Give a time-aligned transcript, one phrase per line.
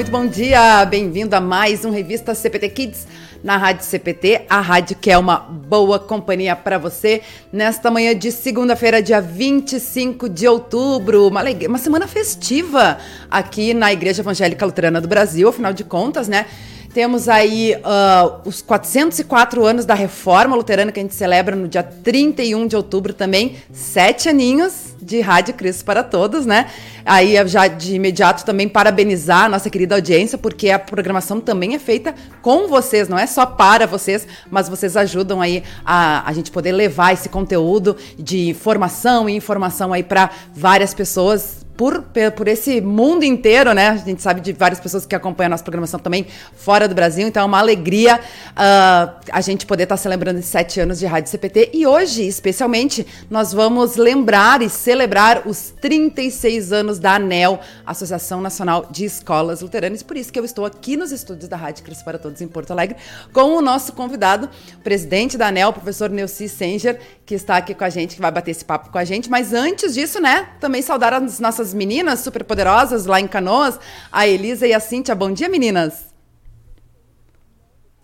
[0.00, 0.82] Muito bom dia!
[0.86, 3.06] Bem-vindo a mais um Revista CPT Kids
[3.44, 7.20] na Rádio CPT, a rádio que é uma boa companhia para você
[7.52, 11.28] nesta manhã de segunda-feira, dia 25 de outubro.
[11.28, 12.96] Uma, uma semana festiva
[13.30, 16.46] aqui na Igreja Evangélica Luterana do Brasil, afinal de contas, né?
[16.92, 21.84] Temos aí uh, os 404 anos da Reforma Luterana que a gente celebra no dia
[21.84, 23.56] 31 de outubro também.
[23.72, 26.66] Sete aninhos de Rádio Cristo para Todos, né?
[27.04, 31.78] Aí já de imediato também parabenizar a nossa querida audiência, porque a programação também é
[31.78, 36.50] feita com vocês, não é só para vocês, mas vocês ajudam aí a, a gente
[36.50, 42.04] poder levar esse conteúdo de formação e informação aí para várias pessoas por,
[42.36, 43.88] por esse mundo inteiro, né?
[43.88, 47.26] A gente sabe de várias pessoas que acompanham a nossa programação também fora do Brasil,
[47.26, 51.30] então é uma alegria uh, a gente poder estar celebrando esses sete anos de Rádio
[51.30, 51.70] CPT.
[51.72, 58.86] E hoje, especialmente, nós vamos lembrar e celebrar os 36 anos da ANEL, Associação Nacional
[58.90, 60.02] de Escolas Luteranas.
[60.02, 62.72] Por isso que eu estou aqui nos estúdios da Rádio Cristo para Todos em Porto
[62.72, 62.98] Alegre,
[63.32, 64.50] com o nosso convidado,
[64.84, 68.50] presidente da ANEL, professor Neuci Senger, que está aqui com a gente, que vai bater
[68.50, 69.30] esse papo com a gente.
[69.30, 73.78] Mas antes disso, né, também saudar as nossas nossas meninas super poderosas lá em Canoas,
[74.10, 75.14] a Elisa e a Cíntia.
[75.14, 76.10] Bom dia, meninas!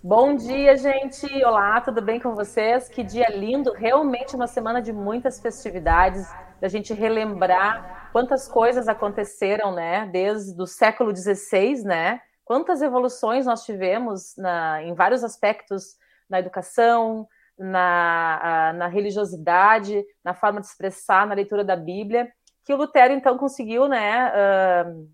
[0.03, 1.27] Bom dia, gente!
[1.45, 2.89] Olá, tudo bem com vocês?
[2.89, 3.73] Que dia lindo!
[3.73, 6.27] Realmente uma semana de muitas festividades,
[6.61, 10.09] da gente relembrar quantas coisas aconteceram, né?
[10.13, 12.21] Desde o século XVI, né?
[12.45, 15.97] Quantas evoluções nós tivemos na, em vários aspectos
[16.31, 17.27] na educação,
[17.59, 22.31] na, na religiosidade, na forma de expressar, na leitura da Bíblia
[22.67, 25.09] que o Lutero então conseguiu, né, uh,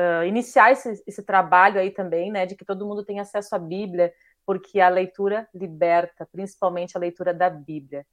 [0.00, 3.58] uh, iniciar esse, esse, trabalho aí também, né, de que todo mundo tem acesso à
[3.58, 4.10] Bíblia,
[4.46, 8.06] porque a leitura liberta, principalmente a leitura da Bíblia.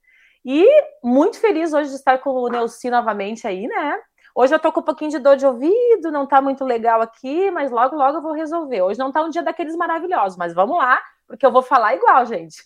[0.44, 0.68] E
[1.02, 3.98] muito feliz hoje de estar com o Neuci novamente aí, né?
[4.36, 7.52] Hoje eu tô com um pouquinho de dor de ouvido, não tá muito legal aqui,
[7.52, 8.82] mas logo, logo eu vou resolver.
[8.82, 12.26] Hoje não tá um dia daqueles maravilhosos, mas vamos lá, porque eu vou falar igual,
[12.26, 12.64] gente.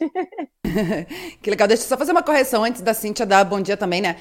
[1.42, 1.68] que legal.
[1.68, 4.18] Deixa eu só fazer uma correção antes da Cíntia dar bom dia também, né?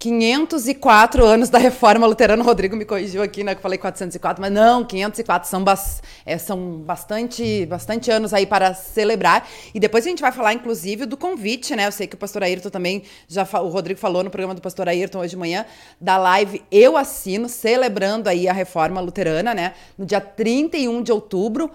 [0.00, 2.42] 504 anos da reforma luterana.
[2.42, 3.54] O Rodrigo me corrigiu aqui, né?
[3.54, 8.46] Que eu falei 404, mas não, 504 são, bas, é, são bastante, bastante anos aí
[8.46, 9.46] para celebrar.
[9.74, 11.86] E depois a gente vai falar, inclusive, do convite, né?
[11.86, 14.88] Eu sei que o pastor Ayrton também, já o Rodrigo falou no programa do pastor
[14.88, 15.66] Ayrton hoje de manhã,
[16.00, 19.74] da live Eu Assino, celebrando aí a reforma luterana, né?
[19.98, 21.70] No dia 31 de outubro.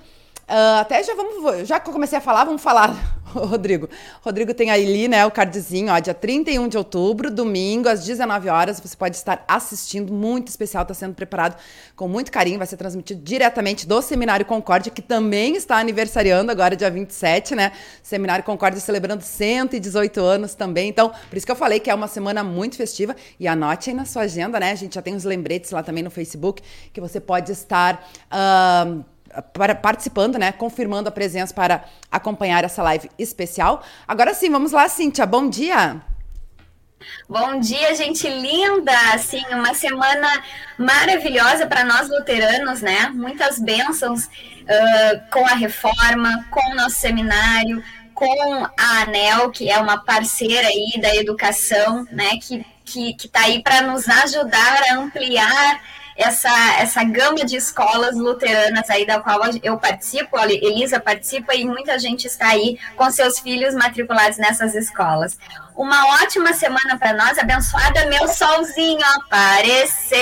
[0.47, 3.89] Uh, até já vamos, já que eu comecei a falar, vamos falar, Rodrigo.
[4.21, 8.79] Rodrigo tem ali, né, o cardzinho, ó, dia 31 de outubro, domingo, às 19 horas,
[8.79, 11.59] você pode estar assistindo, muito especial, está sendo preparado
[11.95, 16.75] com muito carinho, vai ser transmitido diretamente do Seminário Concórdia, que também está aniversariando agora,
[16.75, 17.71] dia 27, né,
[18.03, 22.07] Seminário Concórdia celebrando 118 anos também, então, por isso que eu falei que é uma
[22.07, 25.23] semana muito festiva, e anote aí na sua agenda, né, a gente já tem os
[25.23, 26.61] lembretes lá também no Facebook,
[26.93, 28.07] que você pode estar...
[28.31, 29.14] Uh,
[29.81, 30.51] participando, né?
[30.51, 33.83] Confirmando a presença para acompanhar essa live especial.
[34.07, 35.25] Agora sim, vamos lá, Cíntia.
[35.25, 36.01] Bom dia.
[37.27, 38.93] Bom dia, gente linda!
[39.13, 40.27] Assim, uma semana
[40.77, 43.09] maravilhosa para nós luteranos, né?
[43.13, 49.77] Muitas bênçãos uh, com a reforma, com o nosso seminário, com a ANEL, que é
[49.77, 52.37] uma parceira aí da educação, né?
[52.41, 55.81] Que, que, que tá aí para nos ajudar a ampliar
[56.15, 56.49] essa,
[56.79, 61.99] essa gama de escolas luteranas aí da qual eu participo, a Elisa participa e muita
[61.99, 65.37] gente está aí com seus filhos matriculados nessas escolas.
[65.75, 70.15] Uma ótima semana para nós, abençoada, meu solzinho apareceu,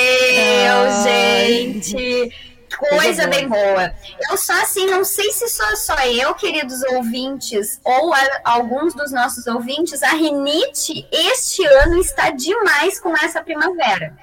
[1.03, 2.33] gente
[2.77, 3.93] coisa bem boa.
[4.29, 9.11] Eu só assim, não sei se sou só eu, queridos ouvintes, ou a, alguns dos
[9.11, 14.15] nossos ouvintes, a rinite este ano está demais com essa primavera.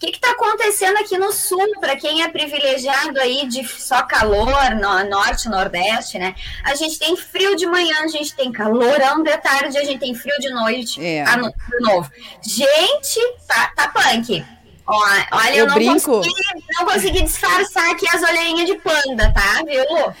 [0.00, 4.70] O que está acontecendo aqui no sul, para quem é privilegiado aí de só calor,
[4.76, 6.36] no norte, nordeste, né?
[6.62, 10.14] A gente tem frio de manhã, a gente tem calorão de tarde, a gente tem
[10.14, 11.24] frio de noite, é.
[11.24, 12.08] de novo.
[12.40, 14.46] Gente, tá, tá punk.
[14.86, 16.12] Ó, olha, eu, eu não, brinco.
[16.12, 16.34] Consegui,
[16.78, 20.14] não consegui disfarçar aqui as olheirinhas de panda, tá, viu?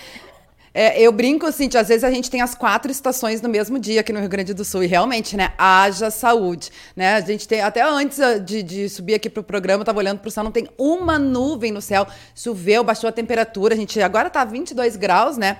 [0.80, 4.00] É, eu brinco, assim, às vezes a gente tem as quatro estações no mesmo dia
[4.00, 7.16] aqui no Rio Grande do Sul, e realmente, né, haja saúde, né?
[7.16, 10.20] A gente tem, até antes ah, de, de subir aqui pro programa, eu tava olhando
[10.20, 14.30] pro céu, não tem uma nuvem no céu, choveu, baixou a temperatura, a gente agora
[14.30, 15.56] tá 22 graus, né?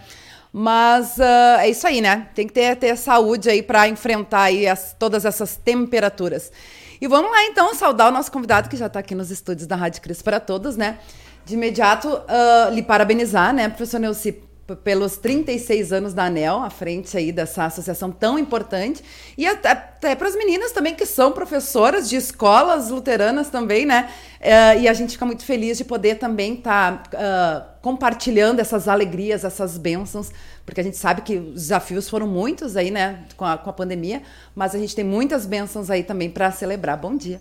[0.52, 2.28] Mas uh, é isso aí, né?
[2.32, 6.52] Tem que ter, ter saúde aí para enfrentar aí as, todas essas temperaturas.
[7.00, 9.74] E vamos lá, então, saudar o nosso convidado que já está aqui nos estúdios da
[9.74, 10.96] Rádio Cris para Todos, né?
[11.44, 17.16] De imediato, uh, lhe parabenizar, né, professor Neuci, pelos 36 anos da ANEL, à frente
[17.16, 19.02] aí dessa associação tão importante,
[19.36, 24.10] e até, até para as meninas também que são professoras de escolas luteranas também, né?
[24.40, 28.88] Uh, e a gente fica muito feliz de poder também estar tá, uh, compartilhando essas
[28.88, 30.30] alegrias, essas bênçãos,
[30.66, 33.72] porque a gente sabe que os desafios foram muitos aí, né, com a, com a
[33.72, 34.22] pandemia,
[34.54, 36.98] mas a gente tem muitas bênçãos aí também para celebrar.
[36.98, 37.40] Bom dia.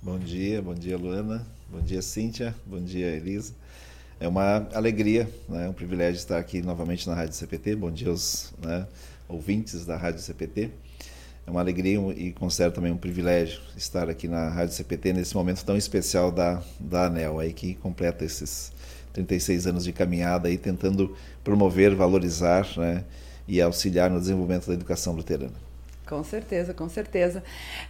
[0.00, 1.46] Bom dia, bom dia, Luana.
[1.68, 2.54] Bom dia, Cíntia.
[2.64, 3.52] Bom dia, Elisa.
[4.18, 5.68] É uma alegria, né?
[5.68, 7.76] um privilégio estar aqui novamente na Rádio CPT.
[7.76, 8.86] Bom dia aos né,
[9.28, 10.70] ouvintes da Rádio CPT.
[11.46, 15.62] É uma alegria e considero também um privilégio estar aqui na Rádio CPT nesse momento
[15.66, 18.72] tão especial da, da ANEL, aí, que completa esses
[19.12, 21.14] 36 anos de caminhada aí, tentando
[21.44, 23.04] promover, valorizar né,
[23.46, 25.65] e auxiliar no desenvolvimento da educação luterana.
[26.08, 27.42] Com certeza, com certeza.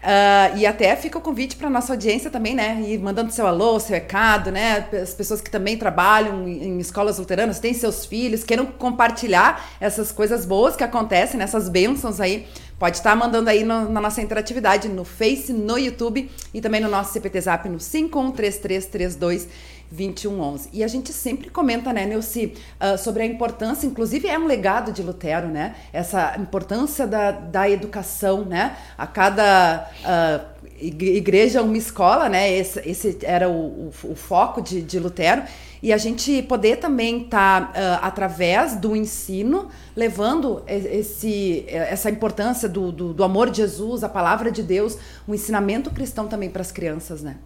[0.03, 2.83] Uh, e até fica o convite para nossa audiência também, né?
[2.89, 4.89] E mandando seu alô, seu recado, né?
[5.03, 10.47] As pessoas que também trabalham em escolas luteranas, têm seus filhos, queiram compartilhar essas coisas
[10.47, 12.47] boas que acontecem, nessas bênçãos aí.
[12.79, 16.89] Pode estar mandando aí no, na nossa interatividade no Face, no YouTube e também no
[16.89, 19.49] nosso CPT Zap no 513332
[19.91, 20.69] 2111.
[20.73, 24.93] E a gente sempre comenta, né, Neuci, uh, sobre a importância, inclusive é um legado
[24.93, 25.75] de Lutero, né?
[25.93, 28.77] Essa importância da, da educação, né?
[28.97, 32.53] A cada uh, igreja, uma escola, né?
[32.53, 35.43] Esse, esse era o, o, o foco de, de, Lutero.
[35.83, 42.69] E a gente poder também estar, tá, uh, através do ensino, levando esse, essa importância
[42.69, 46.63] do, do, do amor de Jesus, a palavra de Deus, o ensinamento cristão também para
[46.63, 47.37] as crianças, né?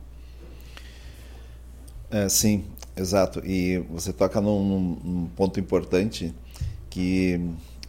[2.10, 2.64] É, sim,
[2.96, 3.40] exato.
[3.44, 6.34] E você toca num, num, ponto importante
[6.88, 7.40] que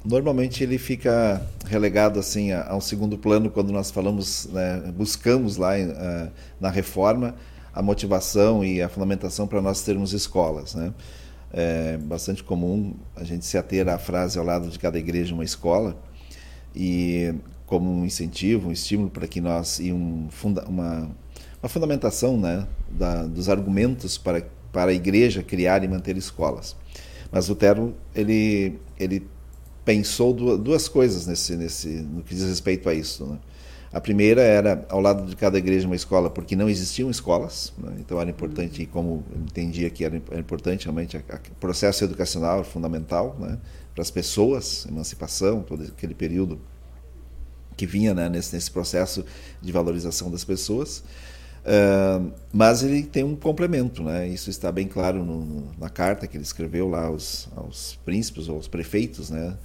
[0.06, 5.58] normalmente ele fica relegado assim a, a um segundo plano quando nós falamos, né, buscamos
[5.58, 7.36] lá uh, na reforma
[7.74, 10.94] a motivação e a fundamentação para nós termos escolas, né?
[11.54, 15.44] É bastante comum a gente se ater à frase ao lado de cada igreja uma
[15.44, 15.98] escola
[16.74, 17.34] e
[17.66, 20.30] como um incentivo, um estímulo para que nós e um
[20.68, 21.10] uma
[21.62, 26.76] uma fundamentação né, da, dos argumentos para, para a igreja criar e manter escolas.
[27.32, 29.28] Mas Lutero ele, ele
[29.86, 33.26] pensou duas coisas nesse, nesse, no que diz respeito a isso.
[33.26, 33.40] Né?
[33.94, 37.96] A primeira era ao lado de cada igreja uma escola, porque não existiam escolas, né?
[38.00, 43.58] então era importante, como entendia que era importante realmente o processo educacional fundamental né?
[43.94, 46.60] para as pessoas, emancipação, todo aquele período
[47.76, 48.30] que vinha né?
[48.30, 49.26] nesse, nesse processo
[49.62, 51.04] de valorização das pessoas.
[52.52, 54.28] Mas ele tem um complemento, né?
[54.28, 58.56] isso está bem claro no, na carta que ele escreveu lá aos, aos príncipes ou
[58.56, 59.56] aos prefeitos né,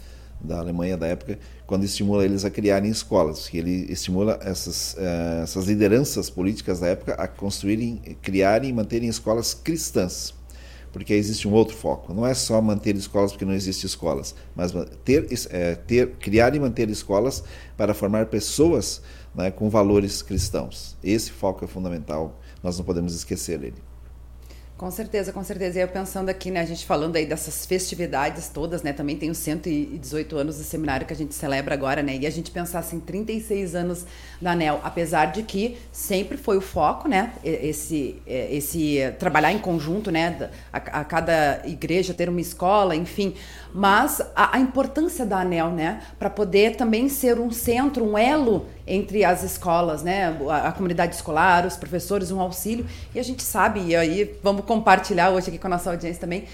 [0.40, 5.43] da Alemanha da época, quando estimula eles a criarem escolas, que ele estimula essas, uh,
[5.43, 10.34] essas lideranças políticas da época a construírem, criarem e manterem escolas cristãs,
[10.96, 12.14] porque existe um outro foco.
[12.14, 14.72] Não é só manter escolas porque não existem escolas, mas
[15.04, 17.44] ter, é, ter, criar e manter escolas
[17.76, 19.02] para formar pessoas
[19.34, 20.96] né, com valores cristãos.
[21.04, 23.76] Esse foco é fundamental, nós não podemos esquecer dele.
[24.76, 25.78] Com certeza, com certeza.
[25.78, 29.31] E eu pensando aqui, né, a gente falando aí dessas festividades todas, né, também tem
[29.31, 32.80] os 118 anos do seminário que a gente celebra agora, né, e a gente pensar
[32.80, 34.04] assim, 36 anos
[34.38, 40.11] da ANEL, apesar de que sempre foi o foco, né, esse, esse trabalhar em conjunto,
[40.11, 43.35] né, a, a cada igreja ter uma escola, enfim,
[43.73, 48.66] mas a, a importância da ANEL, né, para poder também ser um centro, um elo
[48.87, 52.87] entre as escolas, né, a, a, comunidade escolar, os professores, um auxílio.
[53.14, 56.45] E a gente sabe, e aí vamos compartilhar hoje aqui com a nossa audiência também,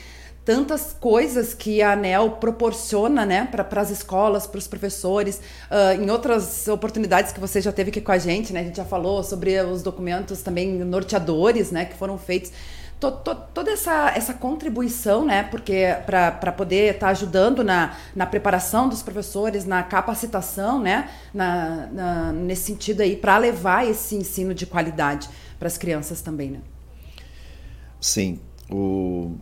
[0.45, 5.41] tantas coisas que a ANEL proporciona né, para as escolas, para os professores.
[5.71, 8.77] Uh, em outras oportunidades que você já teve aqui com a gente, né, a gente
[8.77, 12.51] já falou sobre os documentos também norteadores né, que foram feitos
[13.02, 15.42] to, to, toda essa, essa contribuição, né?
[15.42, 21.11] Porque para poder estar tá ajudando na, na preparação dos professores, na capacitação, né?
[21.35, 25.28] Na, na nesse sentido aí, para levar esse ensino de qualidade
[25.59, 26.61] para as crianças também, né?
[28.00, 28.38] Sim.
[28.71, 29.37] O,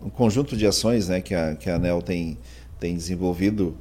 [0.00, 2.38] o conjunto de ações né, que, a, que a ANEL tem,
[2.78, 3.76] tem desenvolvido,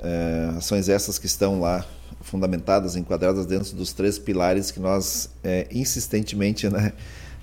[0.00, 1.84] é, ações essas que estão lá
[2.20, 6.92] fundamentadas, enquadradas dentro dos três pilares que nós é, insistentemente né,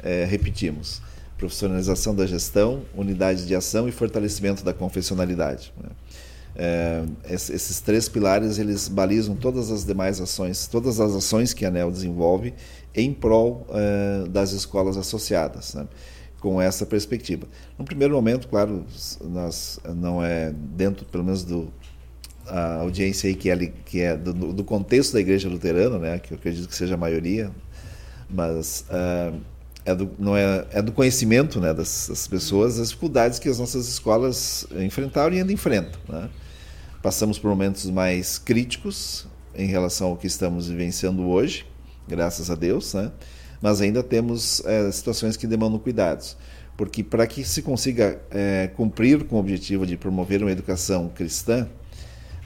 [0.04, 1.02] é, repetimos.
[1.38, 5.74] profissionalização da gestão, unidade de ação e fortalecimento da confessionalidade.
[5.82, 5.90] Né?
[6.56, 11.70] É, esses três pilares eles balizam todas as demais ações, todas as ações que a
[11.70, 12.54] ANEL desenvolve
[12.94, 15.88] em prol é, das escolas associadas, né?
[16.40, 17.48] com essa perspectiva.
[17.78, 18.86] No primeiro momento, claro,
[19.22, 21.72] nós não é dentro, pelo menos do
[22.48, 26.34] a audiência aí que é, que é do, do contexto da igreja luterana, né, que
[26.34, 27.52] eu acredito que seja a maioria,
[28.30, 29.40] mas uh,
[29.86, 33.60] é do, não é, é do conhecimento né, das, das, pessoas, das dificuldades que as
[33.60, 36.00] nossas escolas enfrentaram e ainda enfrentam.
[36.08, 36.30] Né?
[37.02, 41.66] Passamos por momentos mais críticos em relação ao que estamos vivenciando hoje,
[42.08, 43.12] graças a Deus, né?
[43.62, 46.38] mas ainda temos é, situações que demandam cuidados.
[46.78, 51.68] Porque para que se consiga é, cumprir com o objetivo de promover uma educação cristã,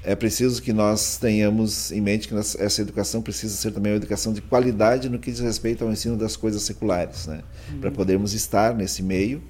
[0.06, 4.32] é preciso que nós tenhamos em mente que essa educação precisa ser também uma educação
[4.32, 7.42] de qualidade no que diz respeito ao ensino das coisas seculares, né?
[7.72, 7.80] Uhum.
[7.80, 9.42] Para podermos estar nesse meio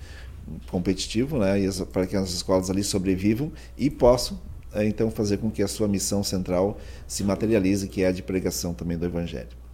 [0.70, 1.60] competitivo, né?
[1.60, 4.40] E para que as escolas ali sobrevivam e possam
[4.74, 8.24] é, então fazer com que a sua missão central se materialize, que é a de
[8.24, 9.64] pregação também do Evangelho.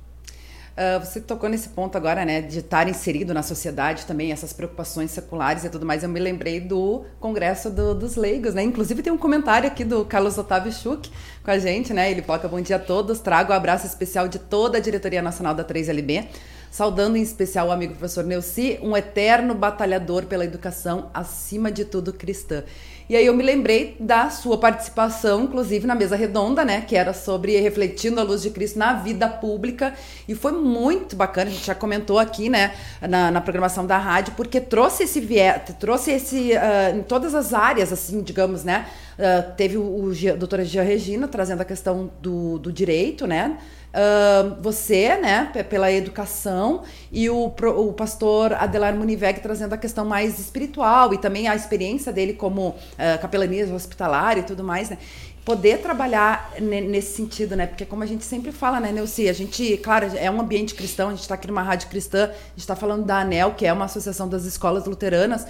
[0.71, 5.11] Uh, você tocou nesse ponto agora, né, de estar inserido na sociedade também, essas preocupações
[5.11, 6.01] seculares e tudo mais.
[6.01, 8.63] Eu me lembrei do Congresso do, dos Leigos, né?
[8.63, 11.11] Inclusive tem um comentário aqui do Carlos Otávio Schuch
[11.43, 12.09] com a gente, né?
[12.09, 15.53] Ele coloca bom dia a todos, trago um abraço especial de toda a diretoria nacional
[15.53, 16.25] da 3LB,
[16.71, 22.13] saudando em especial o amigo professor Neuci, um eterno batalhador pela educação, acima de tudo
[22.13, 22.63] cristã.
[23.09, 27.11] E aí eu me lembrei da sua participação, inclusive na mesa redonda, né, que era
[27.11, 29.93] sobre refletindo a luz de Cristo na vida pública,
[30.29, 34.33] e foi muito bacana, a gente já comentou aqui, né, na, na programação da rádio,
[34.37, 38.87] porque trouxe esse viés, trouxe esse uh, em todas as áreas, assim, digamos, né,
[39.19, 43.57] uh, teve o, o doutora Gia Regina trazendo a questão do, do direito, né,
[43.91, 50.39] Uh, você, né, pela educação, e o, o pastor Adelar Muniveg trazendo a questão mais
[50.39, 52.75] espiritual e também a experiência dele como uh,
[53.21, 54.97] capelania hospitalar e tudo mais, né?
[55.43, 57.67] Poder trabalhar nesse sentido, né?
[57.67, 61.07] Porque como a gente sempre fala, né, Neuci, a gente, claro, é um ambiente cristão,
[61.07, 63.73] a gente está aqui numa rádio cristã, a gente está falando da ANEL, que é
[63.73, 65.45] uma associação das escolas luteranas,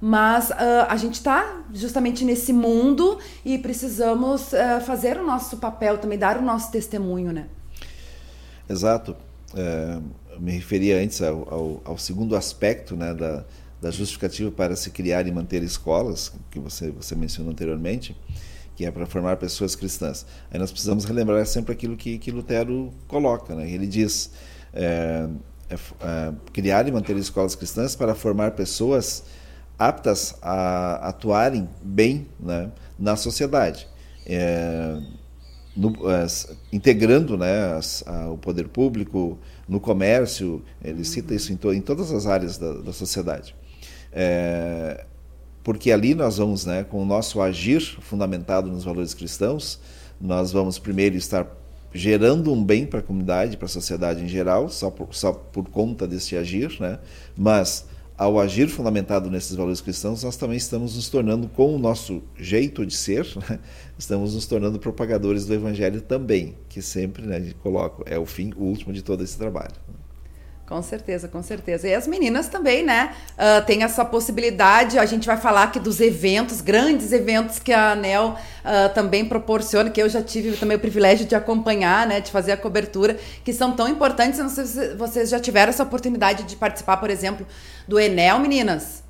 [0.00, 5.98] mas uh, a gente está justamente nesse mundo e precisamos uh, fazer o nosso papel
[5.98, 7.46] também, dar o nosso testemunho, né?
[8.72, 9.14] Exato.
[9.54, 10.00] É,
[10.40, 13.44] me referia antes ao, ao, ao, segundo aspecto né, da,
[13.82, 18.16] da justificativa para se criar e manter escolas, que você, você mencionou anteriormente,
[18.74, 20.24] que é para formar pessoas cristãs.
[20.50, 23.54] Aí nós precisamos relembrar sempre aquilo que, que Lutero coloca.
[23.54, 23.70] Né?
[23.70, 24.30] Ele diz:
[24.72, 25.28] é,
[25.68, 29.24] é, é, criar e manter escolas cristãs para formar pessoas
[29.78, 33.86] aptas a atuarem bem né, na sociedade.
[35.74, 41.56] No, as, integrando né, as, a, o poder público no comércio, ele cita isso em,
[41.56, 43.54] to, em todas as áreas da, da sociedade.
[44.12, 45.04] É,
[45.64, 49.80] porque ali nós vamos, né, com o nosso agir fundamentado nos valores cristãos,
[50.20, 51.46] nós vamos primeiro estar
[51.94, 55.68] gerando um bem para a comunidade, para a sociedade em geral, só por, só por
[55.68, 56.98] conta desse agir, né?
[57.36, 57.86] mas
[58.22, 62.86] ao agir fundamentado nesses valores cristãos, nós também estamos nos tornando, com o nosso jeito
[62.86, 63.58] de ser, né,
[63.98, 68.62] estamos nos tornando propagadores do Evangelho também, que sempre né, coloco, é o fim, o
[68.62, 69.74] último de todo esse trabalho.
[70.66, 71.88] Com certeza, com certeza.
[71.88, 73.14] E as meninas também, né?
[73.32, 74.98] Uh, tem essa possibilidade.
[74.98, 79.90] A gente vai falar aqui dos eventos, grandes eventos que a ANEL uh, também proporciona,
[79.90, 82.20] que eu já tive também o privilégio de acompanhar, né?
[82.20, 84.38] De fazer a cobertura, que são tão importantes.
[84.38, 87.46] não sei se vocês já tiveram essa oportunidade de participar, por exemplo,
[87.86, 89.02] do Enel, meninas.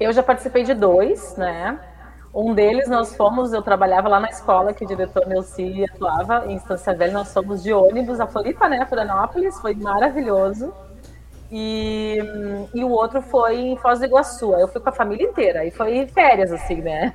[0.00, 1.78] Eu já participei de dois, né?
[2.34, 6.56] Um deles nós fomos, eu trabalhava lá na escola que o diretor Nelci atuava em
[6.56, 10.72] Estância Velha, nós fomos de ônibus a Floripa, né, Florianópolis, foi maravilhoso.
[11.50, 12.16] E,
[12.72, 15.70] e o outro foi em Foz do Iguaçu, eu fui com a família inteira, e
[15.70, 17.12] foi férias, assim, né?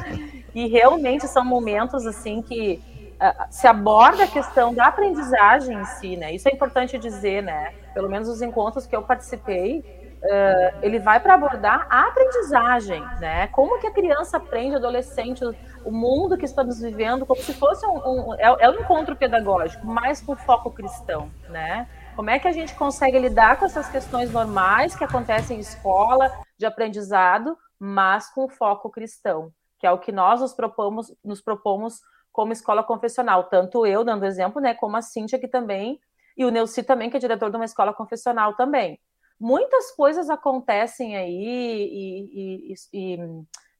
[0.54, 2.82] e realmente são momentos, assim, que
[3.20, 6.34] uh, se aborda a questão da aprendizagem em si, né?
[6.34, 7.74] Isso é importante dizer, né?
[7.92, 13.46] Pelo menos os encontros que eu participei, uh, ele vai para abordar a aprendizagem, né?
[13.48, 15.44] Como que a criança aprende, adolescente,
[15.84, 19.86] o mundo que estamos vivendo, como se fosse um, um é, é um encontro pedagógico,
[19.86, 21.88] mas com foco cristão, né?
[22.16, 26.32] Como é que a gente consegue lidar com essas questões normais que acontecem em escola,
[26.56, 32.00] de aprendizado, mas com foco cristão, que é o que nós nos propomos, nos propomos
[32.32, 33.44] como escola confessional.
[33.44, 35.98] Tanto eu, dando exemplo, né, como a Cíntia, que também,
[36.36, 38.98] e o Neuci também, que é diretor de uma escola confessional também
[39.38, 43.18] muitas coisas acontecem aí e, e, e,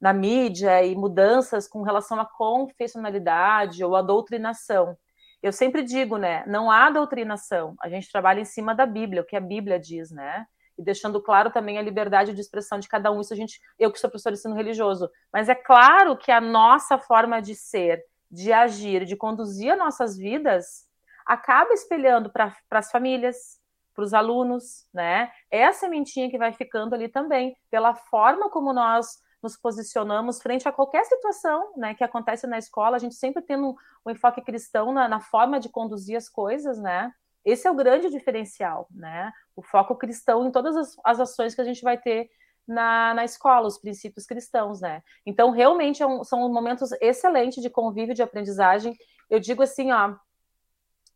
[0.00, 4.96] na mídia e mudanças com relação à confessionalidade ou à doutrinação.
[5.42, 6.44] Eu sempre digo, né?
[6.46, 7.75] Não há doutrinação.
[7.80, 10.46] A gente trabalha em cima da Bíblia, o que a Bíblia diz, né?
[10.76, 13.20] e deixando claro também a liberdade de expressão de cada um.
[13.20, 16.40] Isso a gente, eu que sou professor de ensino religioso, mas é claro que a
[16.40, 20.88] nossa forma de ser, de agir, de conduzir as nossas vidas
[21.25, 23.61] acaba espelhando para as famílias,
[23.95, 25.31] para os alunos, né?
[25.51, 30.67] É a sementinha que vai ficando ali também, pela forma como nós nos posicionamos frente
[30.67, 33.75] a qualquer situação né, que acontece na escola, a gente sempre tendo um,
[34.07, 37.13] um enfoque cristão na, na, forma de conduzir as coisas, né?
[37.45, 39.31] Esse é o grande diferencial, né?
[39.55, 42.31] O foco cristão em todas as, as ações que a gente vai ter
[42.67, 45.03] na, na escola, os princípios cristãos, né?
[45.27, 48.97] Então, realmente é um, são momentos excelentes de convívio, de aprendizagem.
[49.29, 50.15] Eu digo assim, ó,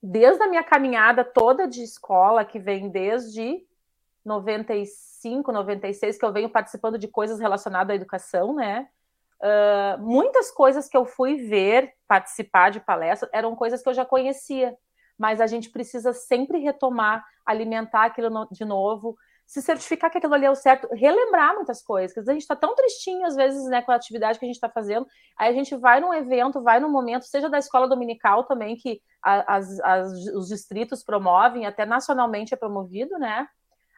[0.03, 3.67] desde a minha caminhada toda de escola, que vem desde
[4.25, 8.89] 95, 96, que eu venho participando de coisas relacionadas à educação, né?
[9.41, 14.05] Uh, muitas coisas que eu fui ver, participar de palestras, eram coisas que eu já
[14.05, 14.77] conhecia,
[15.17, 19.17] mas a gente precisa sempre retomar, alimentar aquilo no, de novo,
[19.49, 22.55] se certificar que aquilo ali é o certo, relembrar muitas coisas, porque a gente está
[22.55, 25.07] tão tristinho às vezes né, com a atividade que a gente está fazendo,
[25.39, 29.01] aí a gente vai num evento, vai num momento, seja da escola dominical também, que
[29.23, 33.49] as, as, os distritos promovem, até nacionalmente é promovido, né?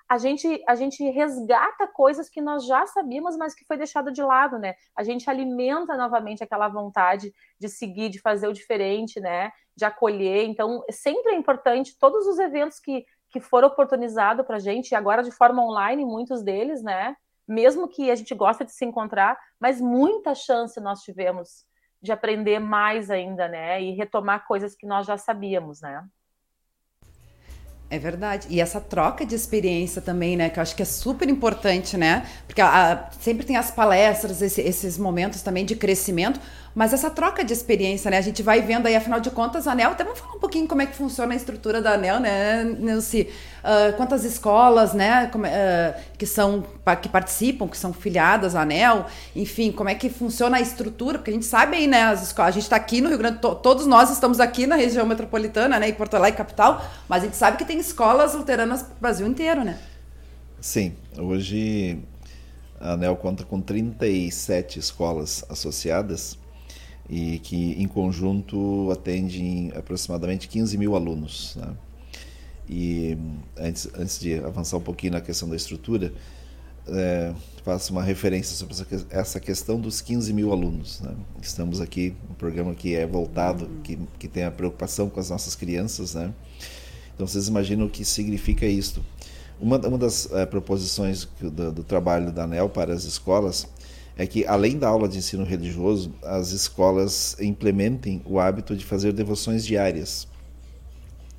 [0.08, 4.22] A gente, a gente resgata coisas que nós já sabíamos, mas que foi deixado de
[4.22, 4.74] lado, né?
[4.96, 9.52] A gente alimenta novamente aquela vontade de seguir, de fazer o diferente, né?
[9.76, 10.44] De acolher.
[10.46, 15.22] Então, sempre é importante todos os eventos que, que foram oportunizados para a gente, agora
[15.22, 17.16] de forma online, muitos deles, né?
[17.46, 21.64] Mesmo que a gente gosta de se encontrar, mas muita chance nós tivemos
[22.02, 23.80] de aprender mais ainda, né?
[23.82, 26.04] E retomar coisas que nós já sabíamos, né?
[27.92, 28.46] É verdade.
[28.48, 30.48] E essa troca de experiência também, né?
[30.48, 32.24] Que eu acho que é super importante, né?
[32.46, 36.38] Porque a, sempre tem as palestras, esse, esses momentos também de crescimento,
[36.72, 38.18] mas essa troca de experiência, né?
[38.18, 40.68] A gente vai vendo aí, afinal de contas, a ANEL, até vamos falar um pouquinho
[40.68, 43.28] como é que funciona a estrutura da ANEL, né, Nilce?
[43.60, 46.64] Uh, quantas escolas, né, como, uh, que são,
[47.00, 51.30] que participam, que são filiadas à ANEL, enfim, como é que funciona a estrutura, porque
[51.30, 53.54] a gente sabe aí, né, as escolas, a gente está aqui no Rio Grande, to,
[53.56, 57.36] todos nós estamos aqui na região metropolitana, né, em Porto Alegre, capital, mas a gente
[57.36, 59.78] sabe que tem escolas luteranas no Brasil inteiro, né?
[60.60, 61.98] Sim, hoje
[62.80, 66.38] a ANEL conta com 37 escolas associadas,
[67.10, 71.56] e que em conjunto atendem aproximadamente 15 mil alunos.
[71.56, 71.66] Né?
[72.72, 73.18] E
[73.58, 76.12] antes, antes de avançar um pouquinho na questão da estrutura,
[76.86, 78.76] é, faço uma referência sobre
[79.10, 81.00] essa questão dos 15 mil alunos.
[81.00, 81.12] Né?
[81.42, 83.80] Estamos aqui, um programa que é voltado, uhum.
[83.82, 86.14] que, que tem a preocupação com as nossas crianças.
[86.14, 86.32] Né?
[87.12, 89.04] Então vocês imaginam o que significa isto.
[89.60, 93.66] Uma, uma das é, proposições do, do trabalho da ANEL para as escolas
[94.16, 99.12] é que, além da aula de ensino religioso, as escolas implementem o hábito de fazer
[99.12, 100.29] devoções diárias.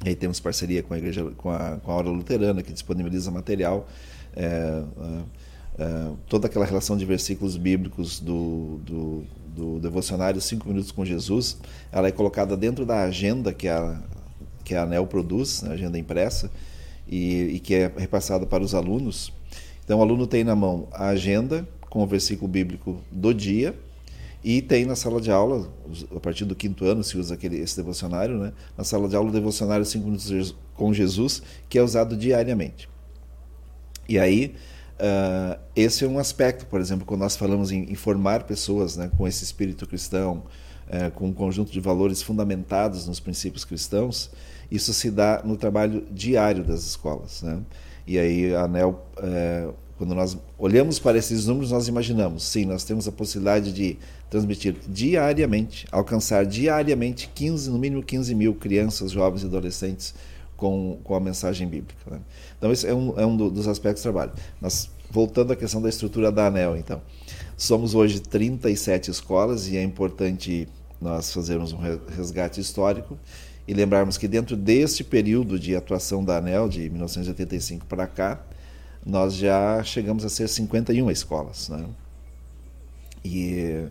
[0.03, 3.29] E aí temos parceria com a igreja, com a, com a Aula Luterana, que disponibiliza
[3.29, 3.87] material,
[4.35, 9.23] é, é, é, toda aquela relação de versículos bíblicos do, do,
[9.55, 11.57] do devocionário Cinco Minutos com Jesus,
[11.91, 14.01] ela é colocada dentro da agenda que a,
[14.63, 16.49] que a ANEL produz, a né, agenda impressa,
[17.07, 19.31] e, e que é repassada para os alunos.
[19.83, 23.75] Então, o aluno tem na mão a agenda, com o versículo bíblico do dia.
[24.43, 25.71] E tem na sala de aula,
[26.15, 28.53] a partir do quinto ano se usa aquele, esse devocionário, né?
[28.75, 32.89] na sala de aula o devocionário 5 minutos com Jesus, que é usado diariamente.
[34.09, 34.55] E aí,
[34.99, 39.11] uh, esse é um aspecto, por exemplo, quando nós falamos em, em formar pessoas né,
[39.15, 40.43] com esse espírito cristão,
[40.87, 44.31] uh, com um conjunto de valores fundamentados nos princípios cristãos,
[44.71, 47.43] isso se dá no trabalho diário das escolas.
[47.43, 47.61] Né?
[48.07, 52.83] E aí a ANEL uh, quando nós olhamos para esses números, nós imaginamos, sim, nós
[52.83, 53.99] temos a possibilidade de
[54.31, 60.15] transmitir diariamente, alcançar diariamente 15, no mínimo 15 mil crianças, jovens e adolescentes
[60.57, 61.99] com, com a mensagem bíblica.
[62.09, 62.19] Né?
[62.57, 64.31] Então, esse é um, é um dos aspectos do trabalho.
[64.59, 66.99] Nós, voltando à questão da estrutura da ANEL, então,
[67.55, 70.67] somos hoje 37 escolas e é importante
[70.99, 71.77] nós fazermos um
[72.17, 73.19] resgate histórico
[73.67, 78.41] e lembrarmos que dentro deste período de atuação da ANEL, de 1985 para cá,
[79.05, 81.69] nós já chegamos a ser 51 escolas.
[81.69, 81.85] Né?
[83.23, 83.85] E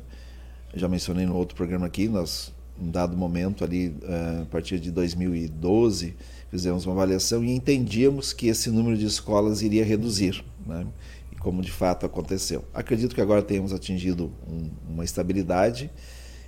[0.75, 4.91] já mencionei no outro programa aqui, nós, em dado momento ali, eh, a partir de
[4.91, 6.15] 2012,
[6.51, 10.87] fizemos uma avaliação e entendíamos que esse número de escolas iria reduzir, né?
[11.33, 12.65] e como de fato aconteceu.
[12.73, 15.91] Acredito que agora tenhamos atingido um, uma estabilidade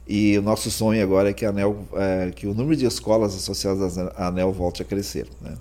[0.07, 3.35] e o nosso sonho agora é que, a ANEL, é, que o número de escolas
[3.35, 5.29] associadas à ANEL volte a crescer.
[5.41, 5.57] Né?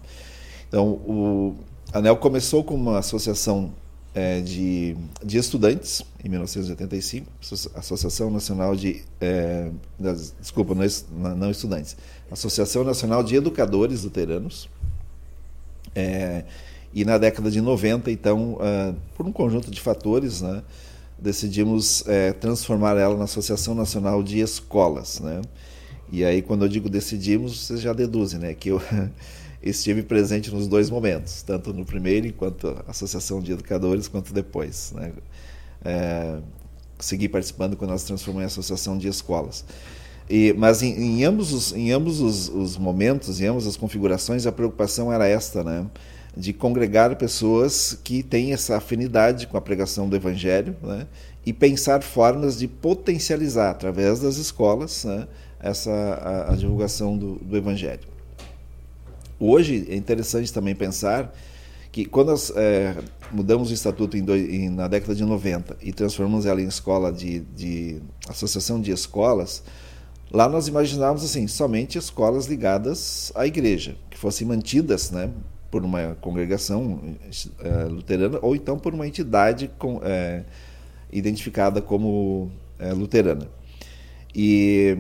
[0.68, 1.56] Então, o,
[1.94, 3.72] a ANEL começou com uma associação
[4.14, 7.28] é, de, de estudantes, em 1985,
[7.76, 9.04] Associação Nacional de.
[9.20, 11.96] É, das, desculpa, não, não, estudantes,
[12.30, 14.70] Associação Nacional de Educadores Luteranos.
[15.96, 16.46] É,
[16.94, 20.62] E na década de 90, então, uh, por um conjunto de fatores, né,
[21.18, 25.20] decidimos é, transformar ela na Associação Nacional de Escolas.
[25.20, 25.42] Né?
[26.12, 28.82] E aí, quando eu digo decidimos, vocês já deduzem né, que eu
[29.62, 34.92] estive presente nos dois momentos, tanto no primeiro, enquanto Associação de Educadores, quanto depois.
[34.96, 35.12] Né?
[35.84, 36.40] É,
[37.00, 39.66] segui participando quando nós transformamos em Associação de Escolas.
[40.30, 44.46] E, mas em, em, ambos, os, em ambos os, os, momentos, em ambas as configurações,
[44.46, 45.86] a preocupação era esta, né?
[46.36, 51.06] de congregar pessoas que têm essa afinidade com a pregação do Evangelho né?
[51.46, 55.28] e pensar formas de potencializar, através das escolas, né?
[55.60, 58.11] essa, a, a divulgação do, do, Evangelho.
[59.44, 61.34] Hoje é interessante também pensar
[61.92, 62.96] que quando nós é,
[63.32, 67.40] mudamos o estatuto em, em, na década de 90 e transformamos ela em escola de,
[67.40, 68.00] de
[68.30, 69.64] associação de escolas,
[70.32, 75.32] lá nós imaginávamos assim somente escolas ligadas à igreja que fossem mantidas, né,
[75.72, 77.18] por uma congregação
[77.62, 80.44] é, luterana ou então por uma entidade com, é,
[81.12, 83.48] identificada como é, luterana.
[84.36, 85.00] E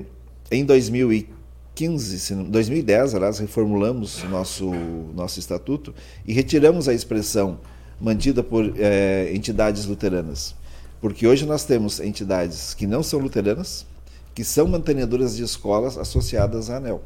[0.49, 1.40] em 2015,
[1.89, 4.71] 2010, aliás, reformulamos nosso
[5.15, 5.93] nosso estatuto
[6.25, 7.59] e retiramos a expressão
[7.99, 10.55] mantida por é, entidades luteranas,
[10.99, 13.85] porque hoje nós temos entidades que não são luteranas,
[14.33, 17.01] que são mantenedoras de escolas associadas à ANEL.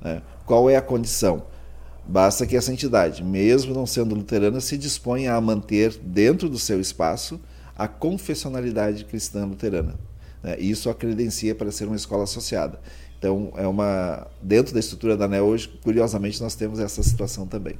[0.00, 0.22] Né?
[0.46, 1.42] Qual é a condição?
[2.06, 6.80] Basta que essa entidade, mesmo não sendo luterana, se disponha a manter dentro do seu
[6.80, 7.38] espaço
[7.76, 9.94] a confessionalidade cristã luterana.
[10.42, 10.58] Né?
[10.58, 12.80] Isso a credencia para ser uma escola associada.
[13.18, 17.74] Então, é uma dentro da estrutura da ANEL hoje, curiosamente, nós temos essa situação também.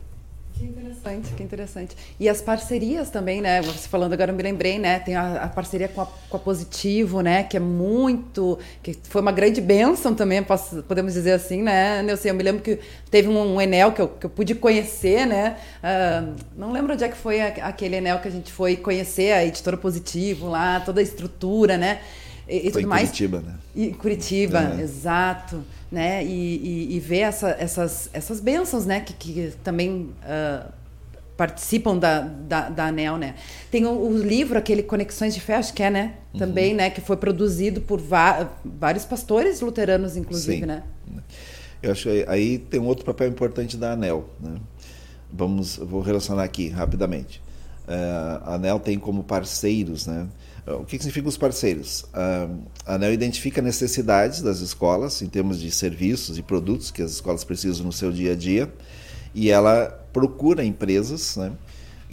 [0.59, 1.96] Que interessante, que interessante.
[2.18, 3.62] E as parcerias também, né?
[3.62, 4.98] Você falando agora, eu me lembrei, né?
[4.98, 7.44] Tem a, a parceria com a, com a, Positivo, né?
[7.44, 8.59] Que é muito.
[8.83, 12.05] que foi uma grande bênção também, posso, podemos dizer assim, né?
[12.09, 14.57] Eu, sei, eu me lembro que teve um, um Enel que eu, que eu pude
[14.57, 15.59] conhecer, né?
[15.79, 19.44] Uh, não lembro onde é que foi aquele Enel que a gente foi conhecer, a
[19.44, 22.01] editora Positivo lá, toda a estrutura, né?
[22.48, 23.11] E, e tudo mais.
[23.11, 23.54] Curitiba, né?
[23.76, 24.82] E Curitiba, é.
[24.82, 26.24] exato né?
[26.24, 29.00] E, e, ver essa, essas, essas bênçãos, né?
[29.00, 30.70] Que, que também uh,
[31.37, 33.34] participam da, da, da, ANEL, né?
[33.70, 36.14] Tem o, o, livro, aquele Conexões de Fé, acho que é, né?
[36.32, 36.40] Uhum.
[36.40, 36.90] Também, né?
[36.90, 40.66] Que foi produzido por vários pastores luteranos, inclusive, Sim.
[40.66, 40.82] né?
[41.82, 44.56] Eu acho que aí tem um outro papel importante da ANEL, né?
[45.32, 47.40] Vamos, vou relacionar aqui rapidamente.
[47.87, 50.26] Uh, a ANEL tem como parceiros, né?
[50.74, 52.04] O que significa os parceiros?
[52.12, 57.44] A ANEL identifica necessidades das escolas em termos de serviços e produtos que as escolas
[57.44, 58.72] precisam no seu dia a dia
[59.35, 61.52] e ela procura empresas né,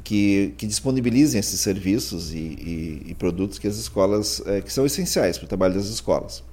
[0.04, 4.86] que, que disponibilizem esses serviços e, e, e produtos que as escolas é, que são
[4.86, 6.44] essenciais para o trabalho das escolas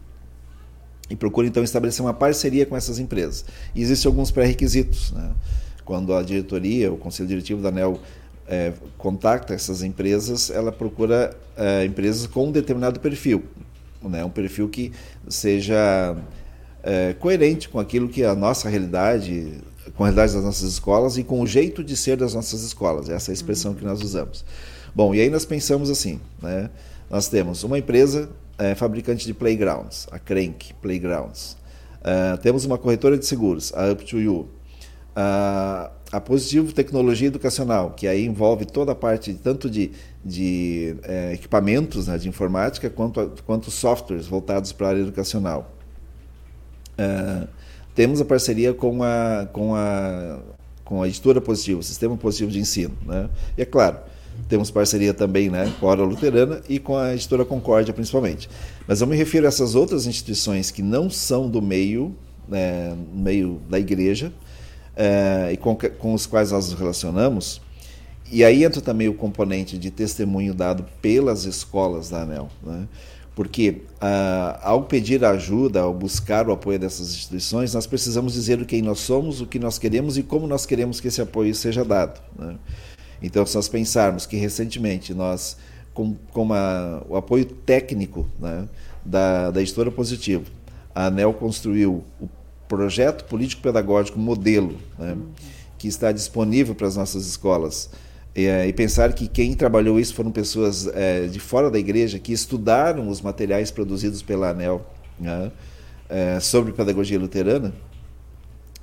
[1.10, 3.44] e procura então estabelecer uma parceria com essas empresas.
[3.74, 5.12] E existem alguns pré-requisitos.
[5.12, 5.32] Né?
[5.84, 8.00] Quando a diretoria, o conselho diretivo da ANEL
[8.46, 13.44] é, contacta essas empresas, ela procura é, empresas com um determinado perfil,
[14.02, 14.24] né?
[14.24, 14.92] um perfil que
[15.28, 16.16] seja
[16.82, 19.60] é, coerente com aquilo que é a nossa realidade,
[19.94, 23.08] com a realidade das nossas escolas e com o jeito de ser das nossas escolas.
[23.08, 24.44] Essa é a expressão que nós usamos.
[24.94, 26.68] Bom, e aí nós pensamos assim, né?
[27.08, 31.56] Nós temos uma empresa é, fabricante de playgrounds, a Crank Playgrounds.
[32.02, 34.48] Uh, temos uma corretora de seguros, a Up to You.
[35.16, 41.32] Uh, a Positivo Tecnologia Educacional, que aí envolve toda a parte tanto de, de é,
[41.32, 45.72] equipamentos né, de informática quanto, quanto softwares voltados para a área educacional.
[46.98, 47.48] É,
[47.94, 50.38] temos a parceria com a, com a,
[50.84, 52.94] com a editora Positivo, Sistema Positivo de Ensino.
[53.06, 53.30] Né?
[53.56, 53.96] E é claro,
[54.50, 58.50] temos parceria também né, com a Hora Luterana e com a editora Concórdia, principalmente.
[58.86, 62.14] Mas eu me refiro a essas outras instituições que não são do meio,
[62.46, 64.30] né, meio da igreja,
[64.96, 67.60] é, e com, com os quais nós nos relacionamos.
[68.30, 72.48] E aí entra também o componente de testemunho dado pelas escolas da ANEL.
[72.62, 72.88] Né?
[73.34, 78.66] Porque ah, ao pedir ajuda, ao buscar o apoio dessas instituições, nós precisamos dizer o
[78.66, 81.84] quem nós somos, o que nós queremos e como nós queremos que esse apoio seja
[81.84, 82.20] dado.
[82.38, 82.56] Né?
[83.22, 85.56] Então, se nós pensarmos que recentemente nós,
[85.94, 88.68] com, com a, o apoio técnico né,
[89.04, 90.50] da, da editora Positivo,
[90.94, 92.28] a ANEL construiu o
[92.72, 95.14] projeto político-pedagógico modelo né,
[95.76, 97.90] que está disponível para as nossas escolas.
[98.34, 102.18] E, é, e, pensar que quem trabalhou isso foram pessoas é, de fora da igreja
[102.18, 105.52] que estudaram os materiais produzidos pela ANEL né,
[106.08, 107.74] é, sobre pedagogia luterana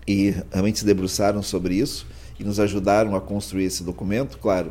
[0.05, 2.05] e realmente se debruçaram sobre isso
[2.39, 4.37] e nos ajudaram a construir esse documento.
[4.37, 4.69] Claro,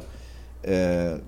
[0.62, 1.18] é,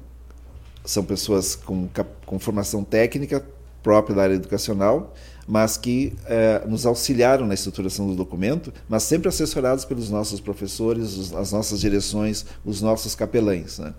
[0.84, 1.88] são pessoas com,
[2.24, 3.44] com formação técnica
[3.82, 5.12] própria da área educacional,
[5.50, 11.16] mas que é, nos auxiliaram na estruturação do documento, mas sempre assessorados pelos nossos professores,
[11.16, 13.80] os, as nossas direções, os nossos capelães.
[13.80, 13.92] Né?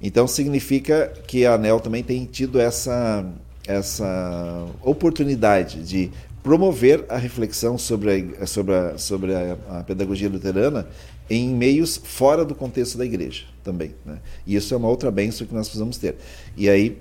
[0.00, 3.26] Então significa que a ANEL também tem tido essa,
[3.66, 10.86] essa oportunidade de promover a reflexão sobre a, sobre a, sobre a, a pedagogia luterana
[11.28, 13.92] em meios fora do contexto da igreja também.
[14.04, 14.20] Né?
[14.46, 16.14] E isso é uma outra benção que nós precisamos ter.
[16.56, 16.96] E aí,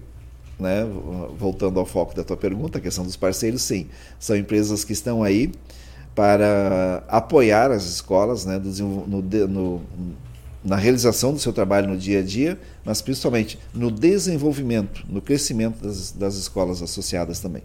[0.59, 0.85] né,
[1.37, 3.87] voltando ao foco da tua pergunta, a questão dos parceiros, sim,
[4.19, 5.51] são empresas que estão aí
[6.13, 9.81] para apoiar as escolas né, no, no,
[10.63, 15.83] na realização do seu trabalho no dia a dia, mas principalmente no desenvolvimento, no crescimento
[15.83, 17.63] das, das escolas associadas também.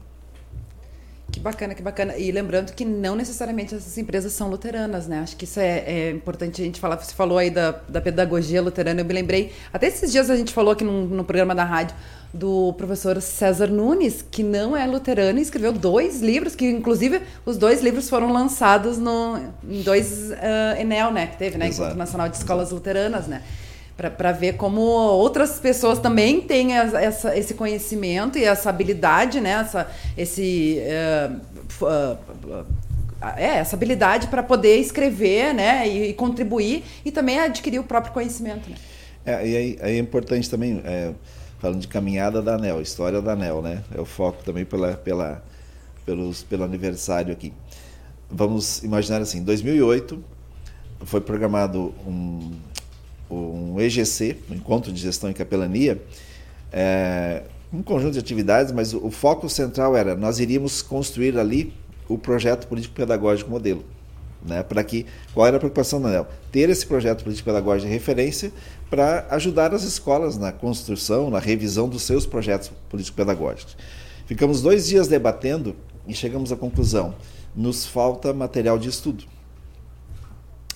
[1.31, 2.17] Que bacana, que bacana.
[2.17, 5.21] E lembrando que não necessariamente essas empresas são luteranas, né?
[5.21, 6.97] Acho que isso é, é, importante a gente falar.
[6.97, 9.53] Você falou aí da, da pedagogia luterana, eu me lembrei.
[9.73, 11.95] Até esses dias a gente falou aqui no, no programa da rádio
[12.33, 17.57] do professor César Nunes, que não é luterano e escreveu dois livros, que inclusive os
[17.57, 19.37] dois livros foram lançados no,
[19.69, 21.27] em dois uh, Enel, né?
[21.27, 21.67] Que teve, né?
[21.67, 21.83] Exato.
[21.83, 23.43] Encontro Nacional de Escolas Luteranas, né?
[24.09, 29.51] Para ver como outras pessoas também têm essa, esse conhecimento e essa habilidade, né?
[29.51, 30.79] Essa, esse,
[31.83, 32.67] uh, uh,
[33.37, 35.87] é, essa habilidade para poder escrever né?
[35.87, 38.71] E, e, contribuir e também adquirir o próprio conhecimento.
[38.71, 38.77] Né?
[39.27, 41.13] É, e aí, aí é importante também, é,
[41.59, 43.83] falando de caminhada da ANEL, história da ANEL, né?
[43.95, 45.43] É o foco também pela, pela,
[46.07, 47.53] pelos, pelo aniversário aqui.
[48.31, 50.23] Vamos imaginar assim, em 2008
[51.05, 52.53] foi programado um
[53.31, 56.01] um EGC, um Encontro de Gestão e Capelania,
[56.73, 61.73] é, um conjunto de atividades, mas o, foco central era nós iríamos construir ali
[62.09, 63.85] o projeto político-pedagógico modelo.
[64.43, 66.27] Né, para que qual era a preocupação da ANEL?
[66.51, 68.51] Ter esse projeto político-pedagógico de referência
[68.89, 73.77] para ajudar as escolas na construção, na revisão dos seus projetos político-pedagógicos.
[74.25, 75.77] Ficamos dois dias debatendo
[76.09, 77.15] e chegamos à conclusão:
[77.55, 79.25] nos falta material de estudo.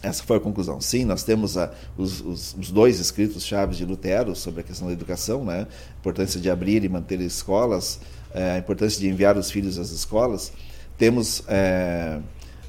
[0.05, 0.83] Essa foi a conclusão.
[0.83, 4.87] Sim, nós temos a, os, os, os, dois escritos chaves de Lutero sobre a questão
[4.87, 5.67] da educação, né?
[5.67, 8.01] a importância de abrir e manter escolas,
[8.35, 10.53] é, a importância de enviar os filhos às escolas.
[10.99, 12.21] Temos é,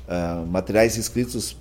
[0.07, 1.57] é, materiais escritos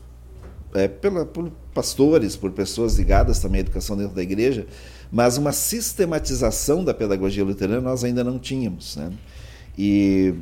[0.75, 4.69] é, pela, por pastores, por pessoas ligadas também à educação dentro da igreja,
[5.11, 8.95] mas uma sistematização da pedagogia luterana nós ainda não tínhamos.
[8.95, 9.11] Né?
[9.77, 10.35] E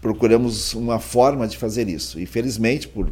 [0.00, 2.20] procuramos uma forma de fazer isso.
[2.20, 3.10] E felizmente, por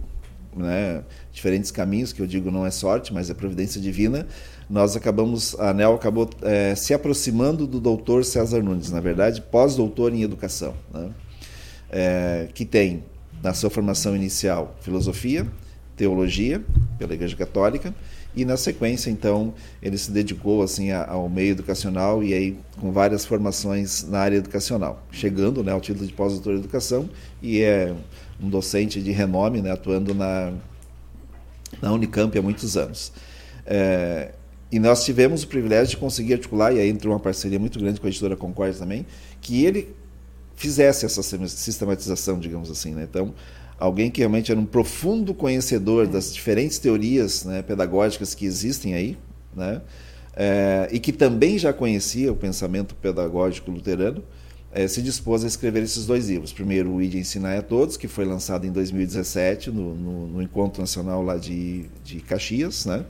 [0.57, 4.27] né, diferentes caminhos, que eu digo não é sorte, mas é providência divina,
[4.69, 10.13] nós acabamos, a ANEL acabou é, se aproximando do doutor César Nunes, na verdade, pós-doutor
[10.15, 11.11] em educação, né,
[11.91, 13.05] é, que tem
[13.43, 15.47] na sua formação inicial filosofia,
[15.97, 16.63] teologia,
[16.99, 17.95] pela Igreja Católica,
[18.35, 23.25] e na sequência, então, ele se dedicou assim ao meio educacional e aí com várias
[23.25, 27.11] formações na área educacional, chegando né, ao título de pós-doutor em educação
[27.43, 27.93] e é
[28.43, 30.53] um docente de renome, né, atuando na,
[31.81, 33.13] na Unicamp há muitos anos.
[33.67, 34.33] É,
[34.73, 38.01] e nós tivemos o privilégio de conseguir articular, e aí entrou uma parceria muito grande
[38.01, 39.05] com a editora Concorde também,
[39.41, 39.95] que ele
[40.55, 42.95] fizesse essa sistematização, digamos assim.
[42.95, 43.07] Né?
[43.09, 43.35] Então,
[43.79, 49.17] alguém que realmente era um profundo conhecedor das diferentes teorias né, pedagógicas que existem aí,
[49.57, 49.81] né?
[50.37, 54.23] É, e que também já conhecia o pensamento pedagógico luterano,
[54.73, 56.53] é, se dispôs a escrever esses dois livros.
[56.53, 60.81] Primeiro, o ID Ensinar a Todos, que foi lançado em 2017 no, no, no Encontro
[60.81, 63.05] Nacional lá de, de Caxias, né?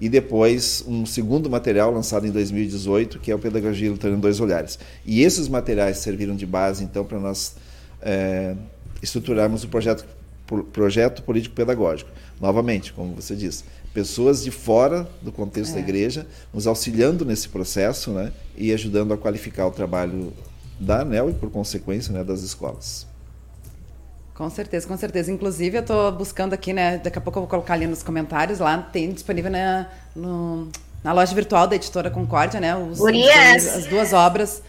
[0.00, 4.40] e depois um segundo material lançado em 2018, que é o Pedagogia Luterana em Dois
[4.40, 4.78] Olhares.
[5.04, 7.54] E esses materiais serviram de base, então, para nós
[8.02, 8.56] é,
[9.02, 10.04] estruturarmos o projeto,
[10.72, 12.10] projeto político-pedagógico.
[12.40, 15.74] Novamente, como você disse, pessoas de fora do contexto é.
[15.74, 20.32] da igreja nos auxiliando nesse processo né, e ajudando a qualificar o trabalho
[20.78, 23.06] da ANEL e, por consequência, né, das escolas.
[24.34, 25.30] Com certeza, com certeza.
[25.30, 26.98] Inclusive, eu estou buscando aqui, né?
[26.98, 28.58] Daqui a pouco eu vou colocar ali nos comentários.
[28.58, 30.68] Lá tem disponível na, no,
[31.04, 32.74] na loja virtual da editora Concórdia, né?
[32.74, 33.76] Os, Urias.
[33.76, 34.60] as duas obras.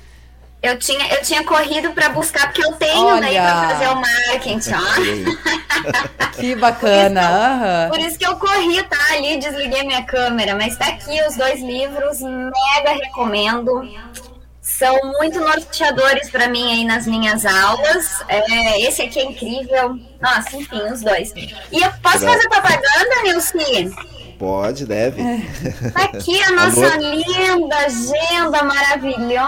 [0.62, 3.22] Eu tinha, eu tinha corrido para buscar, porque eu tenho Olha.
[3.22, 4.72] daí para fazer o marketing,
[6.32, 6.32] ó.
[6.34, 7.88] que bacana.
[7.90, 9.14] Por isso, que, por isso, que, eu corri, tá?
[9.14, 10.56] Ali, desliguei minha câmera.
[10.56, 13.84] Mas está aqui os dois livros, mega recomendo
[14.66, 18.24] são muito norteadores para mim aí nas minhas aulas.
[18.28, 20.00] É, esse aqui é incrível.
[20.20, 21.32] Nossa, enfim, os dois.
[21.36, 23.94] E eu posso fazer propaganda, Nilce?
[24.40, 25.22] Pode, deve.
[25.94, 26.98] Tá aqui a nossa Alô?
[26.98, 29.46] linda agenda maravilhosa.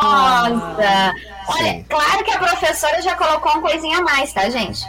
[0.83, 1.13] Ah,
[1.47, 1.85] Olha, sim.
[1.89, 4.85] claro que a professora já colocou uma coisinha a mais, tá, gente?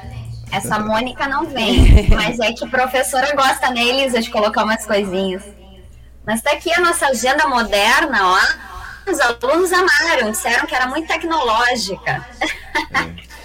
[0.53, 4.85] Essa Mônica não vem, mas é que a professora gosta, né, Elisa, de colocar umas
[4.85, 5.43] coisinhas.
[6.27, 8.78] Mas tá aqui a nossa agenda moderna, ó
[9.11, 12.27] os alunos amaram, disseram que era muito tecnológica.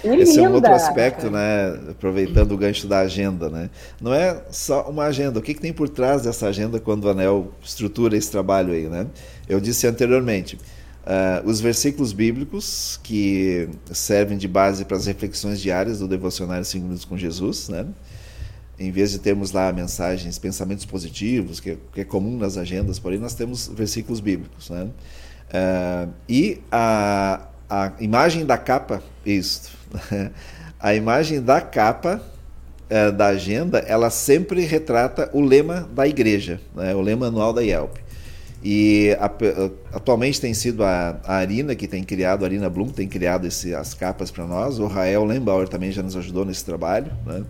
[0.04, 0.16] É.
[0.16, 1.80] Esse é um outro aspecto, né?
[1.90, 3.70] Aproveitando o gancho da agenda, né?
[3.98, 5.38] Não é só uma agenda.
[5.38, 8.86] O que, que tem por trás dessa agenda quando o Anel estrutura esse trabalho aí,
[8.86, 9.06] né?
[9.48, 10.58] Eu disse anteriormente,
[11.04, 16.84] uh, os versículos bíblicos que servem de base para as reflexões diárias do devocionário 5
[16.84, 17.86] minutos com Jesus, né?
[18.78, 23.18] Em vez de termos lá mensagens, pensamentos positivos, que, que é comum nas agendas, porém
[23.18, 24.88] nós temos versículos bíblicos, né?
[25.54, 29.70] Uh, e a, a imagem da capa, isso,
[30.80, 32.20] a imagem da capa
[32.90, 36.92] uh, da agenda, ela sempre retrata o lema da igreja, né?
[36.92, 38.02] o lema anual da IELP.
[38.64, 39.30] E a,
[39.94, 43.74] atualmente tem sido a, a, Arina que tem criado, a Arina Blum tem criado esse,
[43.74, 44.78] as capas para nós.
[44.78, 47.12] O Rael Lembauer também já nos ajudou nesse trabalho.
[47.26, 47.44] Né?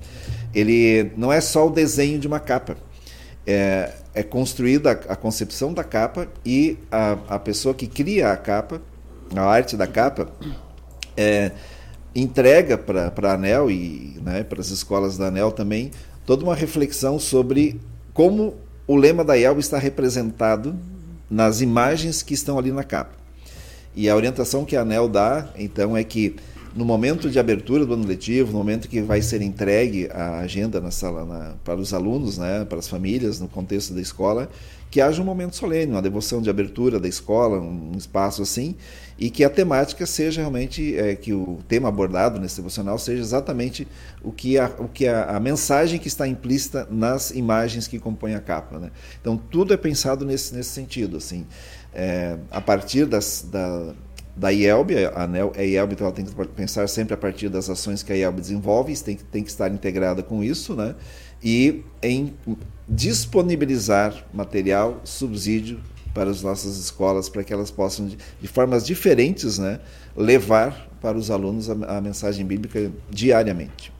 [0.52, 2.76] Ele não é só o desenho de uma capa,
[3.46, 8.37] é, é construída a, a, concepção da capa e a, a pessoa que cria a
[8.37, 8.80] capa,
[9.35, 10.28] a arte da capa,
[11.16, 11.52] é,
[12.14, 15.90] entrega para a ANEL e né, para as escolas da ANEL também
[16.24, 17.80] toda uma reflexão sobre
[18.12, 18.54] como
[18.87, 20.76] o lema da IELB está representado
[21.30, 23.14] nas imagens que estão ali na capa.
[23.94, 26.37] E a orientação que a ANEL dá, então, é que
[26.74, 30.80] no momento de abertura do ano letivo, no momento que vai ser entregue a agenda
[30.80, 34.50] na sala na, para os alunos, né, para as famílias, no contexto da escola,
[34.90, 38.76] que haja um momento solene, uma devoção de abertura da escola, um espaço assim,
[39.18, 43.87] e que a temática seja realmente, é, que o tema abordado nesse devocional seja exatamente
[44.22, 48.34] o que, a, o que a, a mensagem que está implícita nas imagens que compõem
[48.34, 48.78] a capa.
[48.78, 48.90] Né?
[49.20, 51.46] Então, tudo é pensado nesse, nesse sentido, assim,
[51.92, 53.94] é, a partir das, da,
[54.36, 57.70] da IELB, a ANEL é IELB, então ela tem que pensar sempre a partir das
[57.70, 60.94] ações que a IELB desenvolve, tem que, tem que estar integrada com isso, né?
[61.44, 62.34] e em
[62.88, 65.78] disponibilizar material, subsídio
[66.14, 69.80] para as nossas escolas, para que elas possam, de, formas diferentes, né,
[70.16, 73.92] levar para os alunos a, a mensagem bíblica diariamente.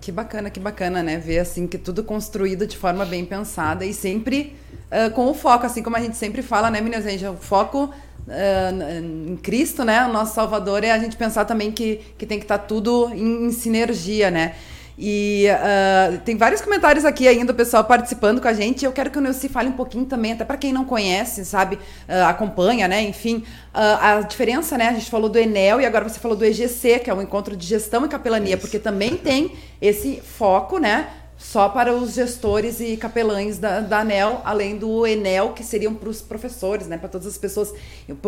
[0.00, 1.18] Que bacana, que bacana, né?
[1.18, 4.54] Ver assim que tudo construído de forma bem pensada e sempre
[4.92, 7.04] uh, com o foco, assim como a gente sempre fala, né, meninas?
[7.22, 7.92] O foco
[8.28, 10.04] uh, em Cristo, né?
[10.06, 13.10] O nosso Salvador é a gente pensar também que, que tem que estar tá tudo
[13.12, 14.54] em, em, sinergia, né?
[15.00, 18.84] E uh, tem vários comentários aqui ainda, o pessoal participando com a gente.
[18.84, 21.76] Eu quero que o Neuci fale um pouquinho também, até para quem não conhece, sabe,
[21.76, 23.02] uh, acompanha, né?
[23.02, 24.88] Enfim, a diferença, né?
[24.88, 27.56] A gente falou do Enel e agora você falou do EGC, que é o Encontro
[27.56, 31.06] de Gestão e Capelania, porque também tem esse foco, né?
[31.38, 36.08] Só para os gestores e capelães da, da ANEL, além do Enel, que seriam para
[36.08, 37.72] os professores, né, para todas as pessoas.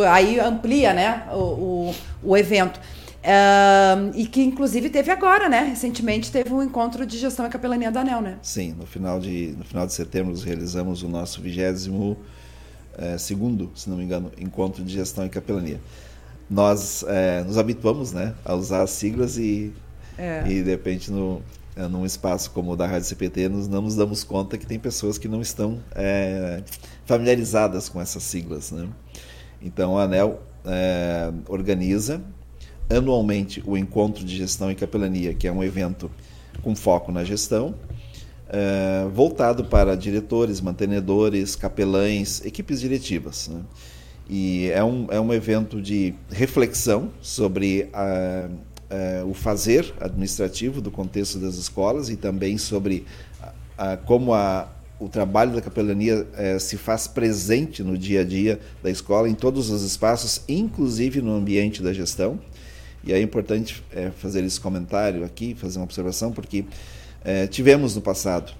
[0.09, 2.81] Aí amplia né, o, o, o evento.
[3.21, 5.61] Uh, e que inclusive teve agora, né?
[5.65, 8.39] Recentemente teve um encontro de gestão e capelania da ANEL, né?
[8.41, 12.17] Sim, no final de, no final de setembro nós realizamos o nosso vigésimo
[12.97, 15.79] é, segundo, se não me engano, encontro de gestão e capelania.
[16.49, 19.71] Nós é, nos habituamos né, a usar as siglas e,
[20.17, 20.43] é.
[20.47, 21.43] e de repente no,
[21.77, 24.79] é, num espaço como o da Rádio CPT, nós não nos damos conta que tem
[24.79, 26.63] pessoas que não estão é,
[27.05, 28.71] familiarizadas com essas siglas.
[28.73, 28.89] Né?
[29.63, 32.21] Então, a ANEL é, organiza
[32.89, 36.11] anualmente o Encontro de Gestão e Capelania, que é um evento
[36.63, 37.75] com foco na gestão,
[38.49, 43.49] é, voltado para diretores, mantenedores, capelães, equipes diretivas.
[43.49, 43.63] Né?
[44.29, 48.49] E é um, é um evento de reflexão sobre a
[48.91, 53.07] eh, o fazer administrativo do contexto das escolas e também sobre
[54.05, 58.91] como a, o trabalho da capelania eh, se faz presente no dia a dia da
[58.91, 62.39] escola, em todos os espaços, inclusive no ambiente da gestão.
[63.03, 66.65] E é importante eh, fazer esse comentário aqui, fazer uma observação, porque
[67.51, 68.53] tivemos no passado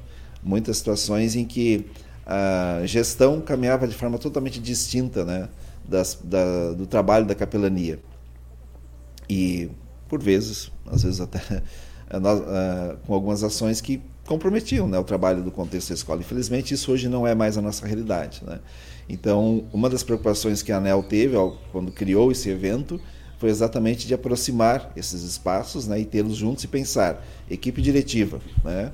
[0.43, 1.87] muitas situações em que
[2.27, 5.49] a gestão caminhava de forma totalmente distinta né,
[5.89, 7.99] das, da, do trabalho da capelania.
[9.29, 9.71] E
[10.11, 11.39] por vezes, às vezes até
[12.13, 16.21] uh, com algumas ações que comprometiam né, o trabalho do contexto da escola.
[16.21, 18.43] Infelizmente, isso hoje não é mais a nossa realidade.
[18.45, 18.59] Né?
[19.09, 21.37] Então, uma das preocupações que a ANEL teve
[21.73, 23.01] quando criou esse evento
[23.39, 28.93] foi exatamente de aproximar esses espaços né, e tê-los juntos e pensar, equipe diretiva, né,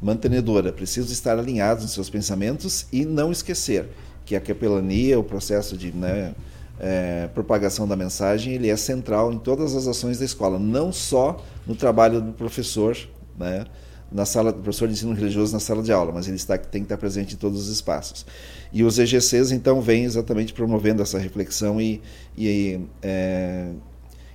[0.00, 3.88] mantenedora, precisam estar alinhados nos seus pensamentos e não esquecer
[4.24, 6.34] que a capelania, o processo de né,
[6.80, 11.42] é, propagação da mensagem ele é central em todas as ações da escola, não só
[11.66, 12.96] no trabalho do professor,
[13.38, 13.64] né,
[14.10, 16.80] na sala do professor de ensino religioso na sala de aula, mas ele está, tem
[16.80, 18.24] que estar presente em todos os espaços.
[18.72, 22.00] E os EGCs então vêm exatamente promovendo essa reflexão e,
[22.36, 23.70] e, é,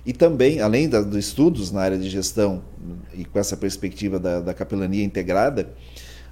[0.06, 2.62] e também, além dos do estudos na área de gestão
[3.12, 5.72] e com essa perspectiva da, da capelania integrada,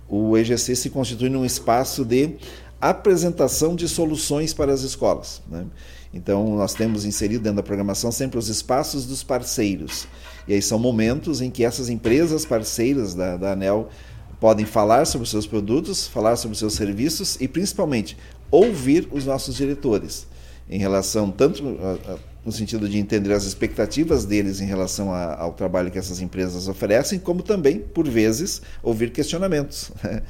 [0.09, 2.37] o EGC se constitui num espaço de
[2.81, 5.41] apresentação de soluções para as escolas.
[5.49, 5.65] Né?
[6.13, 10.07] Então, nós temos inserido dentro da programação sempre os espaços dos parceiros.
[10.47, 13.89] E aí são momentos em que essas empresas parceiras da, da ANEL
[14.39, 18.17] podem falar sobre seus produtos, falar sobre seus serviços e, principalmente,
[18.51, 20.27] ouvir os nossos diretores
[20.69, 25.35] em relação tanto a, a, no sentido de entender as expectativas deles em relação a,
[25.39, 29.93] ao trabalho que essas empresas oferecem, como também, por vezes, ouvir questionamentos.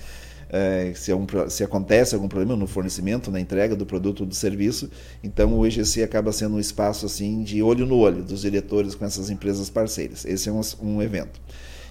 [0.54, 1.16] É, se, é
[1.48, 4.90] se, acontece algum problema no fornecimento, na entrega do produto ou do serviço,
[5.24, 9.06] então o EGC acaba sendo um espaço assim de olho no olho dos diretores com
[9.06, 10.26] essas empresas parceiras.
[10.26, 11.40] Esse é um, um evento.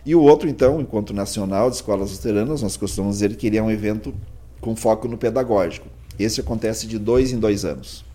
[0.05, 3.57] E o outro, então, o Encontro Nacional de Escolas Luteranas, nós costumamos dizer que ele
[3.57, 4.13] é um evento
[4.59, 5.87] com foco no pedagógico.
[6.19, 8.05] Esse acontece de dois em dois anos.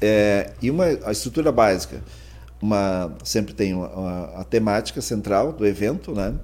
[0.00, 2.02] É, e uma a estrutura básica,
[2.60, 6.34] uma, sempre tem uma, a temática central do evento, né?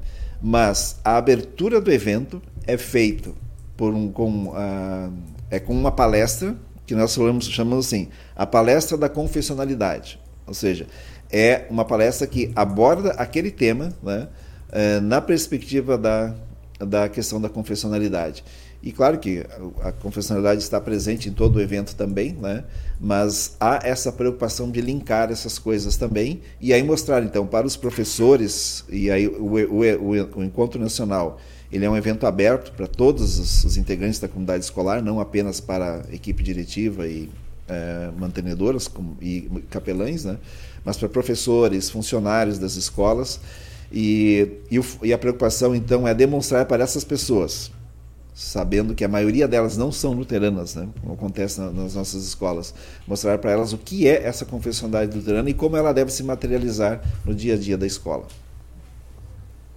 [0.43, 3.30] Mas a abertura do evento é feita
[3.76, 5.12] por um, com, uh,
[5.51, 6.57] é com uma palestra
[6.87, 10.20] que nós chamamos, chamamos assim, a palestra da confessionalidade.
[10.47, 10.87] Ou seja,
[11.30, 14.28] é uma palestra que aborda aquele tema né,
[14.70, 16.34] uh, na perspectiva da,
[16.78, 18.45] da questão da confessionalidade.
[18.83, 19.45] E claro que
[19.83, 22.64] a confessionalidade está presente em todo o evento também, né?
[23.01, 27.77] mas há essa preocupação de linkar essas coisas também e aí mostrar então para os
[27.77, 31.39] professores e aí o, o, o, o encontro nacional
[31.70, 35.61] ele é um evento aberto para todos os, os, integrantes da comunidade escolar não apenas
[35.61, 37.29] para a equipe diretiva e
[37.68, 40.39] é, mantenedoras e capelães né
[40.83, 43.41] mas para professores funcionários das escolas
[43.93, 47.70] e, e, e a preocupação então é demonstrar para essas pessoas
[48.37, 50.87] sabendo que a maioria delas não são luteranas, né?
[51.01, 52.74] como acontece nas nossas escolas.
[53.09, 57.01] Mostrar para elas o que é essa confessionalidade luterana e como ela deve se materializar
[57.24, 58.26] no dia a dia da escola.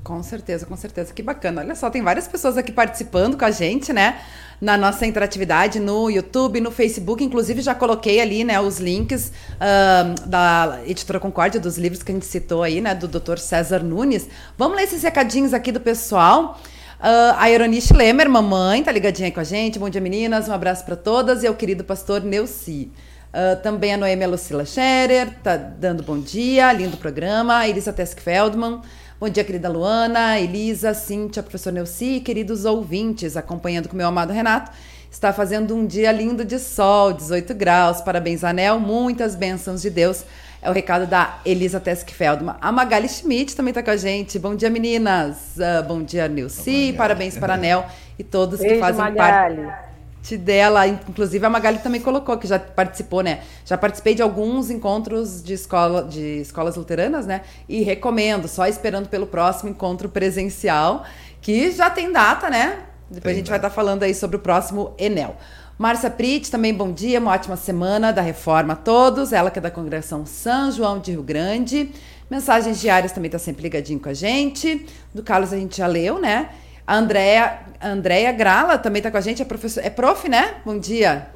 [0.03, 1.13] Com certeza, com certeza.
[1.13, 1.61] Que bacana.
[1.61, 4.19] Olha só, tem várias pessoas aqui participando com a gente, né?
[4.59, 7.23] Na nossa interatividade no YouTube, no Facebook.
[7.23, 12.13] Inclusive, já coloquei ali, né, os links uh, da Editora Concórdia, dos livros que a
[12.13, 12.93] gente citou aí, né?
[12.93, 13.37] Do Dr.
[13.37, 14.27] César Nunes.
[14.57, 16.59] Vamos ler esses recadinhos aqui do pessoal.
[17.01, 19.79] A Ironice Lemer, mamãe, tá ligadinha com a gente.
[19.79, 20.49] Bom dia, meninas.
[20.49, 21.43] Um abraço para todas.
[21.43, 22.91] E ao querido pastor Neuci.
[23.29, 27.59] Uh, também a Noêmia Lucila Scherer, tá dando bom dia, lindo programa.
[27.59, 28.81] A Elisa Tesk Feldman.
[29.19, 34.71] Bom dia, querida Luana, Elisa, Cíntia, professor Neuci, queridos ouvintes, acompanhando com meu amado Renato.
[35.11, 38.01] Está fazendo um dia lindo de sol, 18 graus.
[38.01, 38.79] Parabéns, Anel.
[38.79, 40.25] Muitas bênçãos de Deus
[40.61, 42.55] é o recado da Elisa Tesk Feldman.
[42.59, 44.37] A Magali Schmidt também está com a gente.
[44.37, 45.55] Bom dia, meninas.
[45.55, 46.93] Uh, bom dia, Nilce.
[46.97, 47.85] Parabéns para a Nel
[48.17, 49.65] e todos Beijo, que fazem Magali.
[49.65, 50.85] parte dela.
[50.85, 53.39] Inclusive, a Magali também colocou que já participou, né?
[53.63, 57.41] Já participei de alguns encontros de, escola, de escolas luteranas, né?
[57.67, 61.05] E recomendo, só esperando pelo próximo encontro presencial,
[61.41, 62.79] que já tem data, né?
[63.09, 63.51] Depois tem a gente data.
[63.51, 65.37] vai estar tá falando aí sobre o próximo Enel.
[65.79, 69.31] Márcia Prit, também bom dia, uma ótima semana da reforma a todos.
[69.31, 71.93] Ela que é da congregação São João de Rio Grande.
[72.29, 74.85] Mensagens diárias também está sempre ligadinho com a gente.
[75.15, 76.49] Do Carlos a gente já leu, né?
[76.85, 80.55] A Andrea, Andrea Grala também está com a gente, é, professor, é prof, né?
[80.65, 81.27] Bom dia.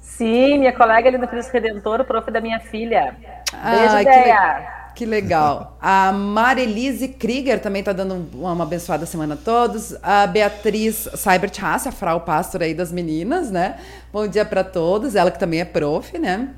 [0.00, 3.14] Sim, minha colega ali do Cristo Redentor, o prof da minha filha.
[3.52, 4.83] Beijo, Andrea.
[4.94, 5.76] Que legal.
[5.80, 9.96] A Marilise Krieger também está dando uma abençoada semana a todos.
[10.02, 13.80] A Beatriz Cybert Haas, a frau pastor aí das meninas, né?
[14.12, 15.16] Bom dia para todos.
[15.16, 16.54] Ela que também é prof, né?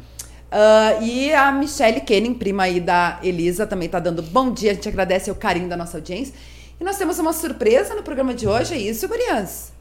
[0.47, 4.73] Uh, e a Michelle Kenning, prima aí da Elisa, também está dando bom dia.
[4.73, 6.35] A gente agradece o carinho da nossa audiência.
[6.79, 9.73] E nós temos uma surpresa no programa de hoje, é isso, Gurias?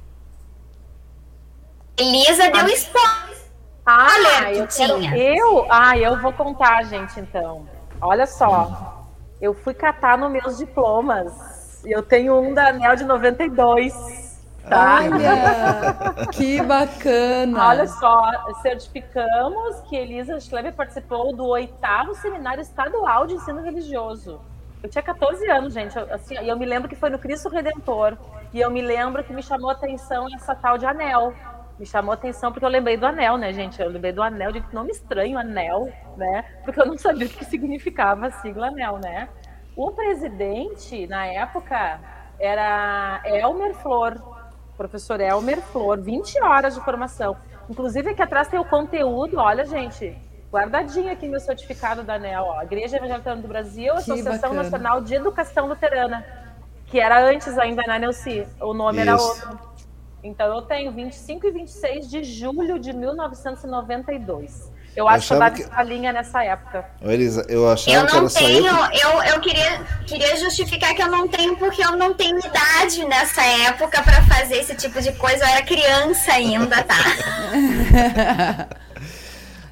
[1.98, 3.36] Elisa deu spoiler.
[3.86, 7.68] Ah, eu, quero, eu, ah, eu vou contar, gente, então.
[8.02, 9.06] Olha só,
[9.42, 11.84] eu fui catar nos meus diplomas.
[11.86, 14.16] E eu tenho um da ANEL de 92.
[14.68, 15.02] Tá?
[15.04, 17.68] Olha, que bacana!
[17.68, 18.32] Olha só,
[18.64, 24.42] certificamos que Elisa Schleber participou do oitavo seminário estadual de ensino religioso.
[24.82, 25.96] Eu tinha 14 anos, gente.
[25.96, 28.18] Eu, assim, e eu me lembro que foi no Cristo Redentor.
[28.52, 31.34] E eu me lembro que me chamou a atenção essa tal de anel
[31.80, 33.82] me chamou a atenção porque eu lembrei do anel, né, gente?
[33.82, 36.46] Eu lembrei do anel, de nome estranho, anel, né?
[36.64, 39.28] Porque eu não sabia o que significava a sigla anel, né?
[39.76, 42.00] O presidente, na época,
[42.40, 44.16] era Elmer Flor,
[44.78, 47.36] professor Elmer Flor, 20 horas de formação.
[47.70, 50.18] Inclusive, aqui atrás tem o conteúdo, olha, gente,
[50.52, 52.62] guardadinho aqui meu certificado da ANEL, ó.
[52.62, 54.64] Igreja Evangélica do Brasil, que Associação bacana.
[54.64, 56.26] Nacional de Educação Luterana,
[56.86, 59.10] que era antes ainda na NELCI, o nome Isso.
[59.10, 59.75] era outro.
[60.26, 64.74] Então eu tenho 25 e 26 de julho de 1992.
[64.96, 65.62] Eu acho eu que eu dava que...
[65.62, 66.84] essa linha nessa época.
[67.02, 68.66] Elisa, eu achava eu que era tenho.
[68.66, 73.44] Eu, eu queria, queria justificar que eu não tenho, porque eu não tenho idade nessa
[73.44, 75.44] época para fazer esse tipo de coisa.
[75.44, 76.96] Eu era criança ainda, tá?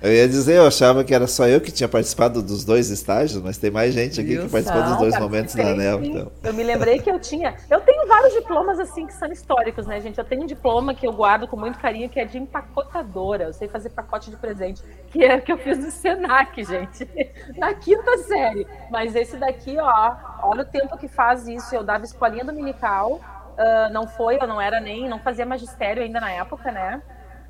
[0.04, 3.42] Eu ia dizer, eu achava que era só eu que tinha participado dos dois estágios,
[3.42, 6.04] mas tem mais gente aqui que participou dos dois momentos da ANEL.
[6.04, 6.32] Então.
[6.44, 7.56] Eu me lembrei que eu tinha.
[7.70, 10.18] Eu tenho vários diplomas assim que são históricos, né, gente?
[10.20, 13.46] Eu tenho um diploma que eu guardo com muito carinho, que é de empacotadora.
[13.46, 17.08] Eu sei fazer pacote de presente, que é que eu fiz no Senac, gente.
[17.56, 18.68] Na quinta série.
[18.92, 21.74] Mas esse daqui, ó, olha o tempo que faz isso.
[21.74, 23.22] Eu dava escolinha dominical.
[23.54, 27.02] Uh, não foi, eu não era nem, não fazia magistério ainda na época, né?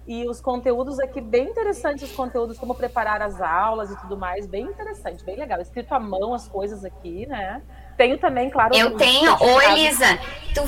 [0.06, 4.45] E os conteúdos aqui, bem interessantes, os conteúdos, como preparar as aulas e tudo mais,
[4.45, 5.62] bem interessante, bem legal.
[5.62, 7.62] Escrito à mão as coisas aqui, né?
[7.95, 8.76] Tenho também, claro.
[8.76, 10.20] Eu tenho, ô Elisa,
[10.54, 10.62] tu,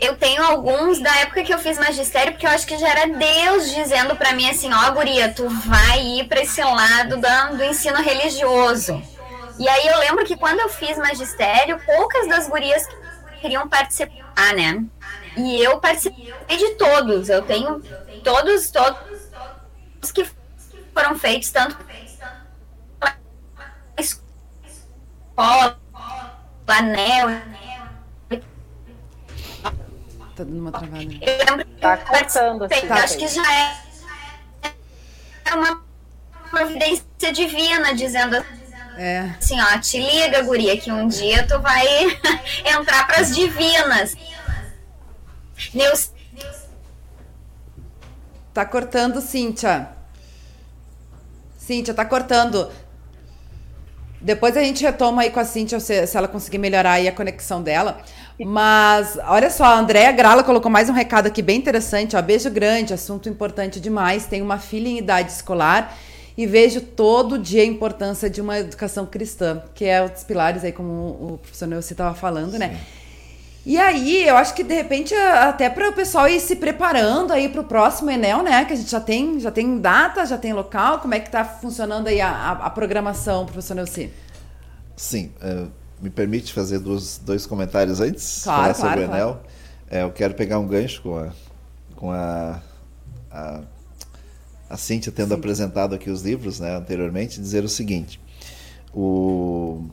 [0.00, 3.06] eu tenho alguns da época que eu fiz magistério, porque eu acho que já era
[3.06, 7.56] Deus dizendo para mim assim: ó, oh, Guria, tu vai ir para esse lado do,
[7.56, 9.00] do ensino religioso.
[9.58, 12.88] E aí eu lembro que quando eu fiz magistério, poucas das gurias
[13.40, 14.84] queriam participar, né?
[15.36, 17.28] E eu participei de todos.
[17.28, 17.82] Eu tenho
[18.22, 20.24] todos, todos que
[20.92, 21.76] foram feitos, tanto
[23.98, 25.78] escola,
[26.66, 27.28] anel.
[30.36, 31.02] Tá dando uma travada.
[31.02, 33.84] Eu lembro tá cortando, assim, tá acho que já é
[35.54, 35.84] uma
[36.50, 38.44] providência divina dizendo
[38.96, 39.30] é.
[39.38, 41.86] assim, ó, te liga, guria, que um dia tu vai
[42.64, 44.16] entrar para as divinas.
[45.72, 46.10] Neus
[48.54, 49.88] Tá cortando, Cíntia.
[51.58, 52.70] Cíntia, tá cortando.
[54.20, 57.12] Depois a gente retoma aí com a Cíntia se, se ela conseguir melhorar aí a
[57.12, 58.00] conexão dela.
[58.38, 62.14] Mas, olha só, a Andréa Grala colocou mais um recado aqui bem interessante.
[62.14, 64.26] Ó, beijo grande, assunto importante demais.
[64.26, 65.98] Tenho uma filha em idade escolar
[66.38, 70.62] e vejo todo dia a importância de uma educação cristã, que é um dos pilares
[70.62, 72.68] aí, como o professor Neuci estava falando, né?
[72.68, 72.74] Sim.
[72.74, 72.80] né?
[73.66, 77.48] E aí, eu acho que de repente, até para o pessoal ir se preparando aí
[77.48, 78.62] para o próximo Enel, né?
[78.66, 80.98] Que a gente já tem, já tem data, já tem local.
[80.98, 84.10] Como é que está funcionando aí a, a, a, programação, professor Nelci?
[84.94, 88.42] Sim, uh, me permite fazer dois, dois comentários antes?
[88.44, 89.28] Claro, falar sobre claro, o Enel.
[89.28, 89.46] Claro.
[89.90, 91.32] É, eu quero pegar um gancho com a,
[91.96, 92.60] com a,
[93.30, 93.60] a,
[94.68, 95.34] a Cíntia tendo Sim.
[95.34, 98.20] apresentado aqui os livros né, anteriormente, dizer o seguinte.
[98.92, 99.88] O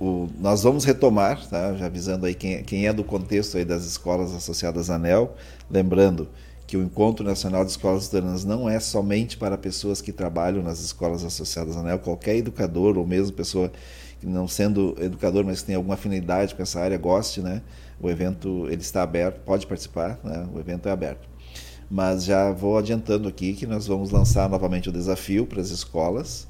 [0.00, 1.74] o, nós vamos retomar, tá?
[1.74, 5.36] já avisando aí quem, quem é do contexto aí das escolas associadas à ANEL,
[5.70, 6.26] lembrando
[6.66, 10.80] que o Encontro Nacional de Escolas Luteranas não é somente para pessoas que trabalham nas
[10.80, 13.70] escolas associadas à ANEL, qualquer educador ou mesmo pessoa
[14.20, 17.60] que não sendo educador, mas que tem alguma afinidade com essa área, goste, né?
[18.00, 20.46] O evento ele está aberto, pode participar, né?
[20.54, 21.28] O evento é aberto.
[21.90, 26.46] Mas já vou adiantando aqui que nós vamos lançar novamente o desafio para as escolas,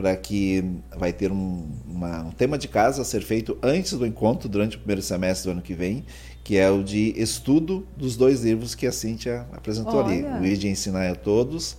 [0.00, 0.64] para que
[0.96, 4.76] vai ter um, uma, um tema de casa a ser feito antes do encontro, durante
[4.76, 6.06] o primeiro semestre do ano que vem,
[6.42, 10.36] que é o de estudo dos dois livros que a Cíntia apresentou Olha.
[10.36, 11.76] ali, o ID Ensinar a Todos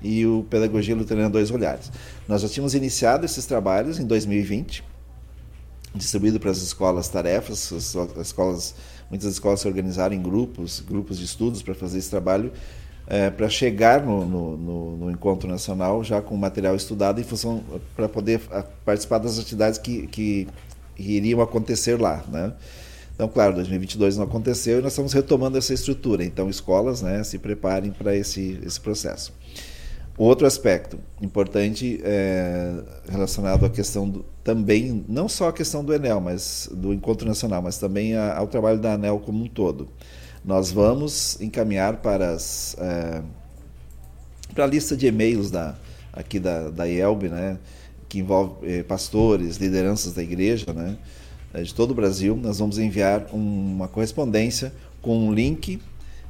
[0.00, 1.90] e o Pedagogia Luterana Dois Olhares.
[2.28, 4.84] Nós já tínhamos iniciado esses trabalhos em 2020,
[5.96, 8.76] distribuído para as escolas tarefas, as, as escolas,
[9.10, 12.52] muitas escolas se organizaram em grupos, grupos de estudos para fazer esse trabalho,
[13.06, 17.62] é, para chegar no, no, no, no, encontro nacional já com material estudado em função
[17.94, 18.40] para poder
[18.84, 20.48] participar das atividades que, que,
[20.96, 22.52] iriam acontecer lá, né?
[23.14, 26.24] Então, claro, 2022 não aconteceu e nós estamos retomando essa estrutura.
[26.24, 29.32] Então, escolas, né, se preparem para esse, esse processo.
[30.16, 32.72] Outro aspecto importante é
[33.08, 37.60] relacionado à questão do, também, não só a questão do Enel, mas do Encontro Nacional,
[37.60, 39.88] mas também a, ao trabalho da ANEL como um todo.
[40.44, 43.22] Nós vamos encaminhar para, as, é,
[44.54, 45.74] para a lista de e-mails da,
[46.12, 47.58] aqui da, da IELB, né,
[48.08, 50.98] que envolve é, pastores, lideranças da igreja, né,
[51.54, 52.36] é, de todo o Brasil.
[52.36, 53.38] Nós vamos enviar um,
[53.74, 54.70] uma correspondência
[55.00, 55.80] com um link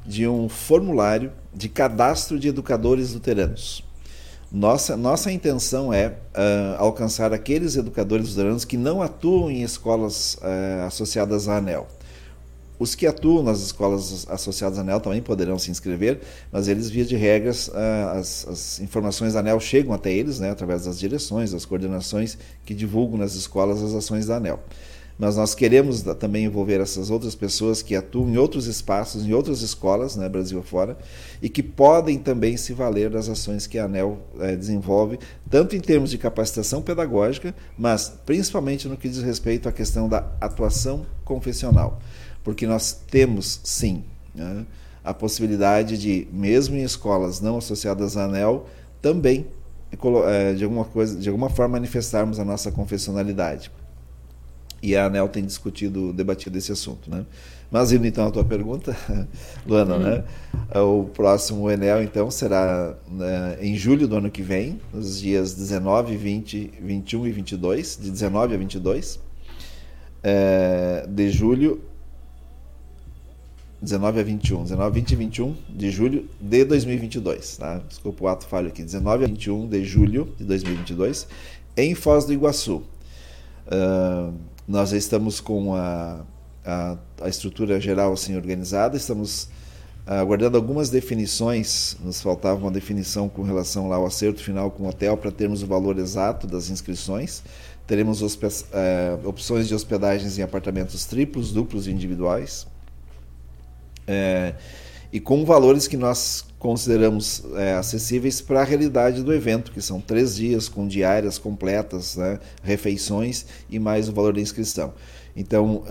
[0.07, 3.83] de um formulário de cadastro de educadores luteranos.
[4.53, 10.87] Nossa, nossa intenção é uh, alcançar aqueles educadores luteranos que não atuam em escolas uh,
[10.87, 11.89] associadas à ANEL.
[12.79, 16.20] Os que atuam nas escolas associadas à ANEL também poderão se inscrever,
[16.51, 20.51] mas eles, via de regras, ah, as, as informações da ANEL chegam até eles, né,
[20.51, 24.61] através das direções, das coordenações que divulgam nas escolas as ações da ANEL.
[25.16, 29.62] Mas nós queremos também envolver essas outras pessoas que atuam em outros espaços, em outras
[29.62, 30.99] escolas, né, Brasil afora,
[31.41, 35.81] e que podem também se valer das ações que a ANEL eh, desenvolve, tanto em
[35.81, 42.01] termos de capacitação pedagógica, mas principalmente no que diz respeito à questão da atuação confessional
[42.45, 44.66] porque nós temos sim né,
[45.03, 48.66] a possibilidade de, mesmo em escolas não associadas à ANEL,
[49.01, 49.47] também
[50.26, 53.70] é, de alguma, coisa, de alguma forma manifestarmos a nossa confessionalidade.
[54.82, 57.11] e a ANEL tem discutido, debatido esse assunto.
[57.11, 57.24] Né?
[57.70, 58.95] Mas indo então à tua pergunta,
[59.66, 60.24] Luana, né?
[60.80, 66.16] o próximo Enel então será né, em julho do ano que vem, nos dias 19,
[66.16, 69.24] 20, 21 e 22, de 19 a 22
[70.24, 71.82] é, de julho
[73.85, 77.82] 19 a 21, 19, 20 e 21 de julho de 2022, tá?
[77.87, 81.28] Desculpa o ato falho aqui, 19 a 21 de julho de 2022,
[81.76, 82.82] em Foz do Iguaçu.
[83.66, 84.32] Uh,
[84.66, 86.22] nós estamos com a,
[86.64, 89.51] a, a, estrutura geral assim organizada, estamos
[90.07, 94.89] aguardando algumas definições, nos faltava uma definição com relação lá ao acerto final com o
[94.89, 97.43] hotel para termos o valor exato das inscrições.
[97.87, 98.26] Teremos uh,
[99.24, 102.66] opções de hospedagens em apartamentos triplos, duplos e individuais
[104.07, 104.55] é,
[105.13, 110.01] e com valores que nós consideramos é, acessíveis para a realidade do evento, que são
[110.01, 114.95] três dias com diárias completas, né, refeições e mais o valor da inscrição.
[115.37, 115.83] Então,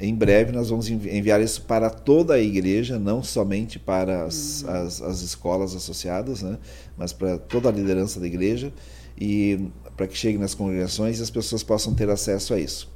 [0.00, 4.70] em breve nós vamos enviar isso para toda a igreja, não somente para as, uhum.
[4.70, 6.56] as, as escolas associadas, né,
[6.96, 8.72] mas para toda a liderança da igreja
[9.18, 12.88] e para que chegue nas congregações e as pessoas possam ter acesso a isso.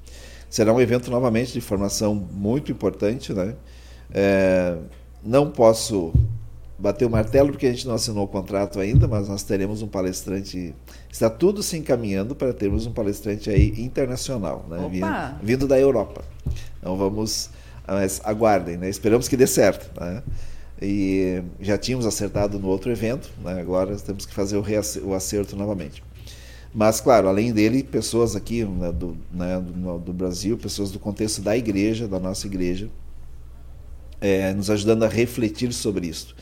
[0.49, 3.55] Será um evento novamente de formação muito importante, né?
[4.12, 4.76] É,
[5.22, 6.12] não posso
[6.78, 9.88] bater o martelo porque a gente não assinou o contrato ainda, mas nós teremos um
[9.88, 10.74] palestrante.
[11.11, 14.88] Está tudo se encaminhando para termos um palestrante aí internacional, né?
[14.90, 15.06] Vindo,
[15.42, 16.24] vindo, da Europa.
[16.78, 17.50] Então vamos,
[17.86, 18.88] mas aguardem, né?
[18.88, 20.22] Esperamos que dê certo, né?
[20.82, 23.61] E já tínhamos acertado no outro evento, né?
[23.61, 26.02] agora temos que fazer o, acerto novamente.
[26.72, 31.42] Mas, claro, além dele, pessoas aqui né, do, né, do, do Brasil, pessoas do contexto
[31.42, 32.88] da igreja, da nossa igreja,
[34.21, 36.35] é, nos ajudando a refletir sobre isso.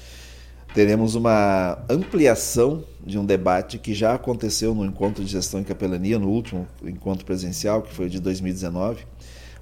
[0.74, 6.18] Teremos uma ampliação de um debate que já aconteceu no encontro de gestão e capelania,
[6.18, 9.04] no último encontro presencial, que foi o de 2019,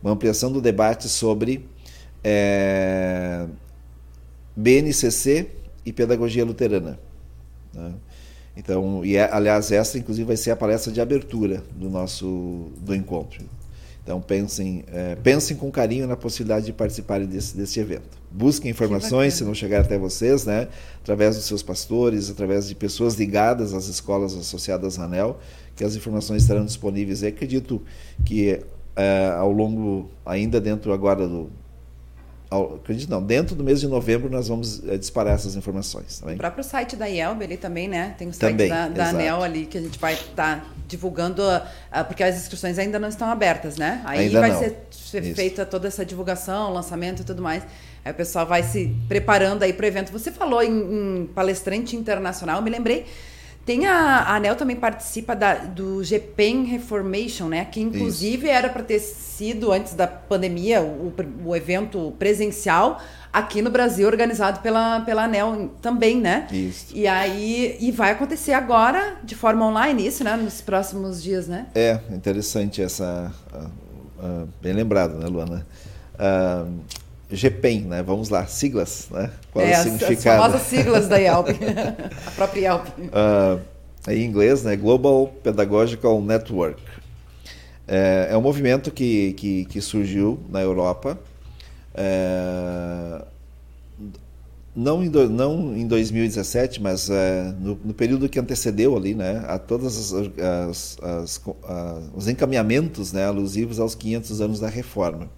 [0.02, 1.68] uma ampliação do debate sobre
[2.24, 3.46] é,
[4.56, 5.48] BNCC
[5.84, 6.98] e pedagogia luterana.
[7.72, 7.92] Né?
[8.56, 12.94] Então, e é, aliás, essa inclusive vai ser a palestra de abertura do nosso do
[12.94, 13.44] encontro.
[14.06, 18.16] Então pensem, é, pensem com carinho na possibilidade de participarem desse, desse evento.
[18.30, 20.68] Busquem informações, se não chegar até vocês, né,
[21.02, 25.40] através dos seus pastores, através de pessoas ligadas às escolas associadas à ANEL,
[25.74, 27.22] que as informações estarão disponíveis.
[27.22, 27.82] E acredito
[28.24, 28.60] que
[28.94, 31.50] é, ao longo, ainda dentro agora do,
[32.64, 36.20] acredito não, dentro do mês de novembro nós vamos é, disparar essas informações.
[36.20, 38.14] Tá o próprio site da IELB ali também, né?
[38.18, 41.42] Tem o site também, da, da ANEL ali que a gente vai estar tá divulgando,
[41.42, 44.02] uh, porque as inscrições ainda não estão abertas, né?
[44.04, 44.58] Aí ainda vai não.
[44.58, 47.62] ser, ser feita toda essa divulgação, lançamento e tudo mais.
[48.04, 50.12] Aí o pessoal vai se preparando aí para o evento.
[50.12, 53.06] Você falou em, em palestrante internacional, me lembrei
[53.66, 57.64] tem a, a ANEL também participa da, do GPEN Reformation, né?
[57.64, 58.54] Que inclusive Isso.
[58.54, 61.12] era para ter sido antes da pandemia o,
[61.44, 63.02] o evento presencial
[63.32, 66.46] aqui no Brasil organizado pela, pela ANEL também, né?
[66.52, 66.86] Isso.
[66.94, 70.36] E aí e vai acontecer agora de forma online isso, né?
[70.36, 71.66] Nos próximos dias, né?
[71.74, 75.66] É interessante essa uh, uh, bem lembrado, né, Luana?
[76.14, 76.72] Uh,
[77.30, 78.02] GPEM, né?
[78.02, 79.30] Vamos lá, siglas, né?
[79.52, 80.42] Qual é, é o significado?
[80.42, 81.48] As famosas siglas da IELP,
[82.26, 82.88] a própria IELP.
[82.88, 83.60] Uh,
[84.08, 84.76] em inglês, né?
[84.76, 86.80] Global Pedagogical Network.
[87.88, 91.18] É, é um movimento que, que, que surgiu na Europa,
[91.94, 93.22] é,
[94.74, 99.42] não, em do, não em 2017, mas é, no, no, período que antecedeu ali, né?
[99.48, 101.42] A todas as, as, as,
[102.14, 105.28] os encaminhamentos né, alusivos aos 500 anos da Reforma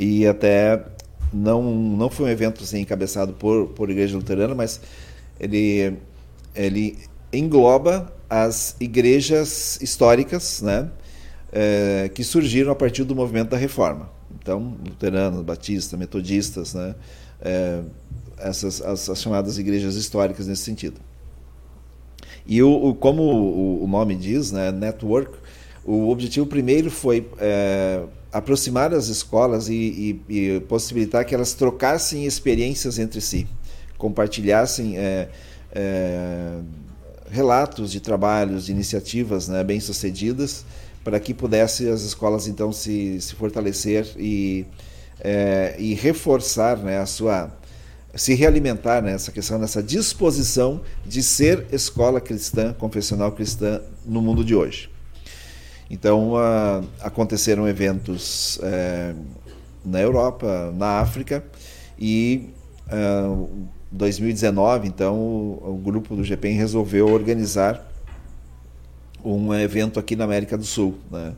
[0.00, 0.82] e até
[1.30, 4.80] não não foi um evento assim, encabeçado por por igreja luterana, mas
[5.38, 5.98] ele
[6.54, 6.98] ele
[7.30, 10.88] engloba as igrejas históricas, né,
[11.52, 14.10] é, que surgiram a partir do movimento da Reforma.
[14.40, 16.94] Então, luteranos, batistas, metodistas, né,
[17.42, 17.82] é,
[18.38, 21.00] essas as, as, chamadas igrejas históricas nesse sentido.
[22.46, 25.36] E o, o como o, o, nome diz, né, network,
[25.84, 28.02] o objetivo primeiro foi é,
[28.32, 33.46] aproximar as escolas e, e, e, possibilitar que elas trocassem experiências entre si,
[33.98, 35.28] compartilhassem é,
[35.72, 36.58] é,
[37.30, 40.64] relatos de trabalhos, de iniciativas né, bem sucedidas,
[41.02, 44.66] para que pudesse as escolas então se, se fortalecer e,
[45.20, 47.50] é, e reforçar né, a sua
[48.12, 54.52] se realimentar nessa questão, nessa disposição de ser escola cristã, confessional cristã no mundo de
[54.52, 54.89] hoje.
[55.90, 59.16] Então, uh, aconteceram eventos uh,
[59.84, 61.44] na Europa, na África,
[61.98, 62.50] e
[62.86, 63.48] uh,
[63.90, 67.84] 2019, então, o, o, grupo do GPEM resolveu organizar
[69.24, 70.96] um evento aqui na América do Sul.
[71.10, 71.34] Né?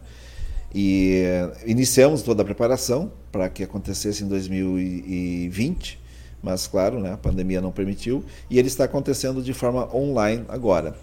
[0.74, 1.22] E
[1.64, 5.98] iniciamos toda a preparação para que acontecesse em 2020,
[6.42, 10.94] mas claro, né, a pandemia não permitiu, e ele está acontecendo de forma online agora.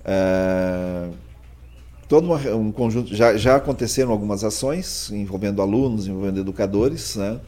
[0.00, 1.27] Uh,
[2.08, 7.38] todo um conjunto já, já aconteceram algumas ações envolvendo alunos, envolvendo educadores, né?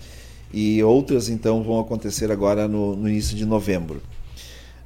[0.53, 4.03] E outras então vão acontecer agora no, no início de novembro.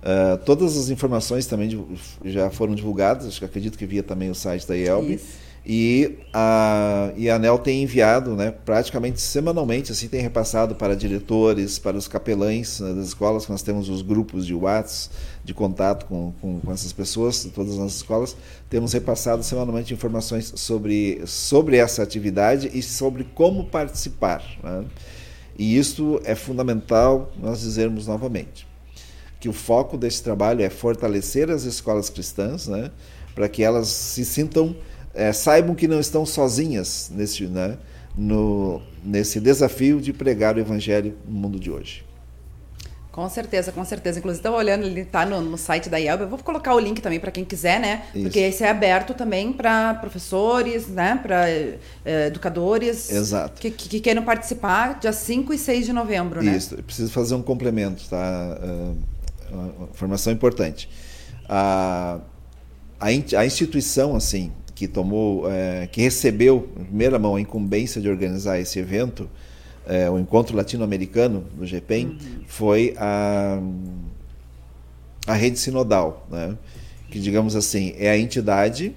[0.02, 1.86] Uh, todas as informações também
[2.24, 5.14] já foram divulgadas, acredito que via também o site da IELB.
[5.14, 5.43] Isso.
[5.66, 11.78] E a, e a ANEL tem enviado, né, praticamente semanalmente, assim, tem repassado para diretores,
[11.78, 16.34] para os capelães né, das escolas, nós temos os grupos de WhatsApp, de contato com,
[16.38, 18.36] com, com, essas pessoas, todas as escolas,
[18.68, 24.44] temos repassado semanalmente informações sobre, sobre essa atividade e sobre como participar.
[24.62, 24.84] Né?
[25.58, 28.66] E isso é fundamental nós dizermos novamente,
[29.40, 32.90] que o foco desse trabalho é fortalecer as escolas cristãs, né,
[33.34, 34.76] para que elas se sintam
[35.14, 37.78] é, saibam que não estão sozinhas nesse, né,
[38.16, 42.04] no, nesse desafio de pregar o evangelho no mundo de hoje.
[43.14, 44.18] Com certeza, com certeza.
[44.18, 46.22] Inclusive, estava olhando, ele está no, no, site da IELB.
[46.24, 48.06] Eu vou colocar o link também para quem quiser, né?
[48.12, 48.24] Isso.
[48.24, 51.20] Porque esse é aberto também para professores, né?
[51.22, 51.78] Para é,
[52.26, 53.12] educadores.
[53.12, 53.60] Exato.
[53.60, 56.56] Que, que, que, queiram participar dia 5 e 6 de novembro, né?
[56.56, 56.74] Isso.
[56.82, 58.58] Preciso fazer um complemento, tá?
[58.60, 58.96] Uh,
[59.52, 60.90] uma informação importante.
[61.48, 62.18] A,
[62.98, 68.08] a, a instituição, assim, que tomou, é, que recebeu em primeira mão a incumbência de
[68.08, 69.28] organizar esse evento,
[69.86, 72.16] é, o encontro latino-americano do GPEM, uhum.
[72.46, 73.60] foi a,
[75.26, 76.56] a rede sinodal, né?
[77.10, 78.92] que digamos assim é a entidade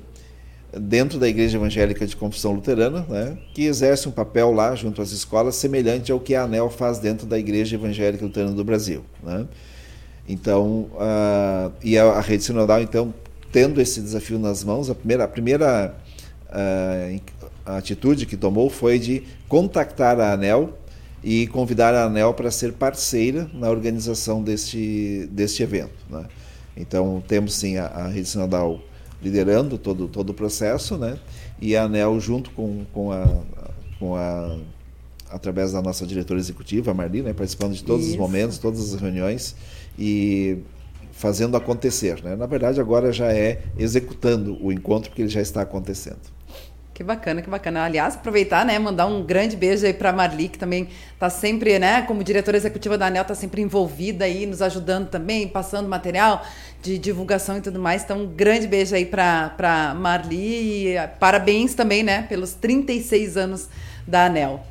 [0.73, 5.11] dentro da Igreja Evangélica de Confissão Luterana, né, que exerce um papel lá junto às
[5.11, 9.03] escolas semelhante ao que a ANEL faz dentro da Igreja Evangélica Luterana do Brasil.
[9.23, 9.45] Né?
[10.27, 13.13] Então, uh, e a, a, rede sinodal então
[13.51, 15.95] tendo esse desafio nas mãos, a primeira, a primeira
[16.49, 17.21] uh,
[17.65, 20.77] atitude que tomou foi de contactar a ANEL
[21.23, 25.95] e convidar a ANEL para ser parceira na organização deste, deste evento.
[26.09, 26.25] Né?
[26.75, 28.79] Então, temos sim a, a Rede Sinodal
[29.21, 31.17] liderando todo, todo o processo, né?
[31.59, 33.25] e a ANEL junto com, com, a,
[33.99, 34.57] com a
[35.29, 38.13] através da nossa diretora executiva, a Marli, né, participando de todos Isso.
[38.13, 39.55] os momentos, todas as reuniões
[39.97, 40.57] e
[41.17, 42.23] fazendo acontecer.
[42.23, 42.35] Né?
[42.35, 46.37] Na verdade, agora já é executando o encontro, porque ele já está acontecendo.
[46.93, 47.83] Que bacana, que bacana.
[47.83, 52.03] Aliás, aproveitar, né, mandar um grande beijo aí para Marli, que também está sempre, né,
[52.03, 56.43] como diretora executiva da ANEL, está sempre envolvida aí, nos ajudando também, passando material
[56.81, 58.03] de divulgação e tudo mais.
[58.03, 63.69] Então, um grande beijo aí para Marli e parabéns também, né, pelos 36 anos
[64.07, 64.63] da ANEL.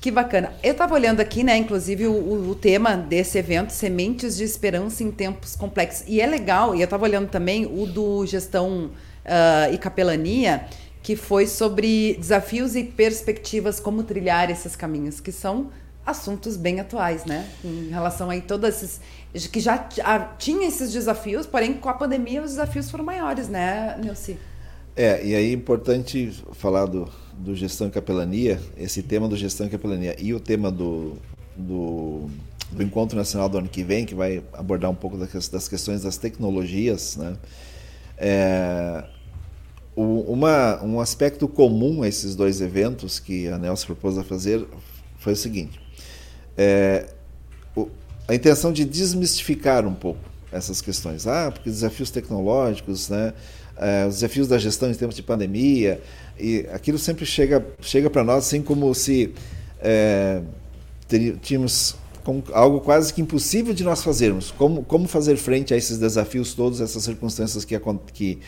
[0.00, 0.54] Que bacana.
[0.62, 5.10] Eu estava olhando aqui, né, inclusive, o, o, tema desse evento, Sementes de Esperança em
[5.10, 6.04] Tempos Complexos.
[6.08, 10.64] E é legal, e eu estava olhando também o do Gestão uh, e Capelania,
[11.02, 15.68] que foi sobre desafios e perspectivas, como trilhar esses caminhos, que são
[16.04, 17.46] assuntos bem atuais, né?
[17.62, 19.00] Em relação a todos esses.
[19.48, 19.76] que já
[20.38, 24.38] tinha esses desafios, porém, com a pandemia, os desafios foram maiores, né, Nilce?
[24.96, 27.08] É, e aí é importante falar do,
[27.40, 31.16] do gestão e capelania, esse tema do gestão e capelania e o tema do,
[31.56, 32.28] do,
[32.70, 36.02] do encontro nacional do ano que vem, que vai abordar um pouco das, das questões
[36.02, 37.36] das tecnologias, né?
[38.18, 39.04] É,
[39.96, 44.66] uma, um aspecto comum a esses dois eventos que a Nelson propôs a fazer
[45.18, 45.80] foi o seguinte:
[46.56, 47.08] é,
[47.74, 47.88] o,
[48.28, 50.20] a intenção de desmistificar um pouco
[50.52, 51.26] essas questões.
[51.26, 53.32] Ah, porque desafios tecnológicos, né?
[53.76, 56.02] É, os desafios da gestão em tempos de pandemia,
[56.40, 59.34] e aquilo sempre chega, chega para nós assim como se
[59.80, 60.42] é,
[61.42, 61.96] tínhamos
[62.52, 64.50] algo quase que impossível de nós fazermos.
[64.50, 67.78] Como, como fazer frente a esses desafios todos, essas circunstâncias que,
[68.12, 68.38] que,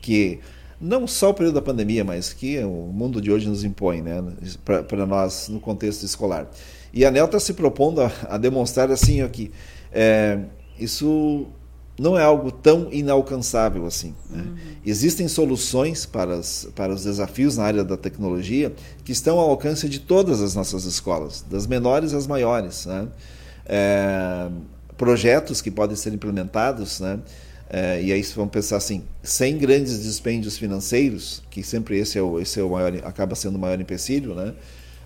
[0.00, 0.40] que
[0.80, 4.22] não só o período da pandemia, mas que o mundo de hoje nos impõe né,
[4.64, 6.50] para nós no contexto escolar.
[6.92, 9.50] E a ANEL está se propondo a, a, demonstrar assim ó, que
[9.92, 10.40] é,
[10.78, 11.46] isso
[12.00, 14.14] não é algo tão inalcançável assim.
[14.30, 14.42] Né?
[14.42, 14.56] Uhum.
[14.86, 18.72] Existem soluções para, as, para os desafios na área da tecnologia
[19.04, 22.86] que estão ao alcance de todas as nossas escolas, das menores às maiores.
[22.86, 23.06] Né?
[23.66, 24.48] É,
[24.96, 27.20] projetos que podem ser implementados, né?
[27.72, 32.40] É, e aí vamos pensar assim, sem grandes dispêndios financeiros, que sempre esse é o,
[32.40, 34.54] esse é o maior, acaba sendo o maior empecilho, né?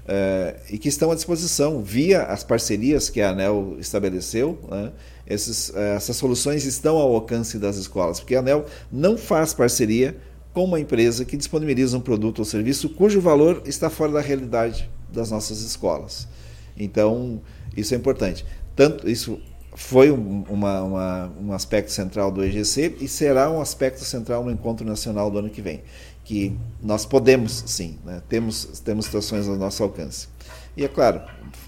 [0.07, 4.93] É, e que estão à disposição via as parcerias que a ANEL estabeleceu, né?
[5.27, 10.17] Esses, eh, essas soluções estão ao alcance das escolas, porque a ANEL não faz parceria
[10.53, 14.91] com uma empresa que disponibiliza um produto ou serviço cujo valor está fora da realidade
[15.13, 16.29] das nossas escolas.
[16.77, 17.41] Então,
[17.77, 18.45] isso é importante.
[18.77, 19.41] Tanto isso
[19.75, 24.51] foi um, uma, uma, um aspecto central do EGC e será um aspecto central no
[24.51, 25.83] Encontro Nacional do ano que vem.
[26.25, 28.23] Que nós podemos, sim, né?
[28.29, 30.29] temos, temos situações ao nosso alcance.
[30.77, 31.21] E é claro,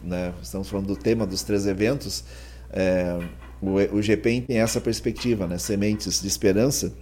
[0.03, 2.25] né, estamos falando do tema dos três eventos,
[2.71, 3.19] é,
[3.61, 6.93] o, o GPEM tem essa perspectiva, né, sementes de esperança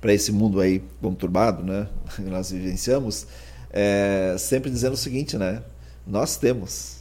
[0.00, 3.26] para esse mundo aí conturbado né, que nós vivenciamos,
[3.70, 5.62] é, sempre dizendo o seguinte, né,
[6.06, 7.00] nós temos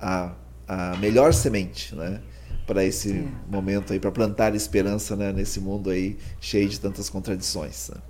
[0.00, 0.34] a,
[0.66, 2.20] a melhor semente, né,
[2.66, 7.90] para esse momento aí, para plantar esperança né, nesse mundo aí cheio de tantas contradições.
[7.90, 8.00] Né?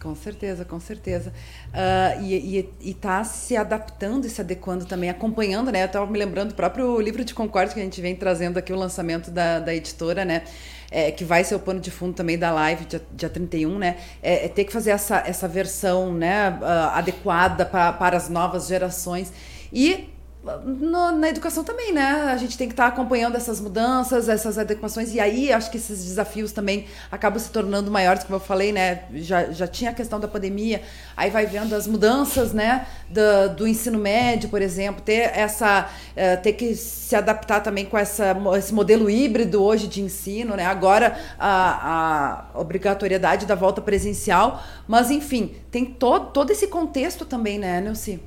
[0.00, 1.32] Com certeza, com certeza.
[1.68, 5.82] Uh, e está se adaptando e se adequando também, acompanhando, né?
[5.82, 8.72] Eu estava me lembrando do próprio livro de Concórdia que a gente vem trazendo aqui,
[8.72, 10.42] o lançamento da, da editora, né?
[10.90, 13.96] É, que vai ser o pano de fundo também da live dia, dia 31, né?
[14.22, 18.68] É, é ter que fazer essa, essa versão né, uh, adequada pra, para as novas
[18.68, 19.32] gerações.
[19.72, 20.08] E
[20.56, 22.30] no, na educação também, né?
[22.32, 25.76] A gente tem que estar tá acompanhando essas mudanças, essas adequações, e aí acho que
[25.76, 29.04] esses desafios também acabam se tornando maiores, como eu falei, né?
[29.14, 30.82] Já, já tinha a questão da pandemia,
[31.16, 32.86] aí vai vendo as mudanças, né?
[33.08, 35.88] Do, do ensino médio, por exemplo, ter essa.
[36.16, 40.66] Uh, ter que se adaptar também com essa, esse modelo híbrido hoje de ensino, né?
[40.66, 47.58] Agora a, a obrigatoriedade da volta presencial, mas enfim, tem todo, todo esse contexto também,
[47.58, 48.20] né, Nelci?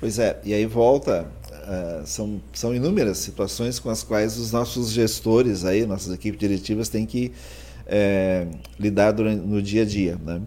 [0.00, 4.90] Pois é, e aí volta, uh, são, são inúmeras situações com as quais os nossos
[4.90, 7.32] gestores, aí, nossas equipes diretivas têm que
[7.86, 8.46] é,
[8.78, 10.16] lidar durante, no dia a dia.
[10.24, 10.40] Né?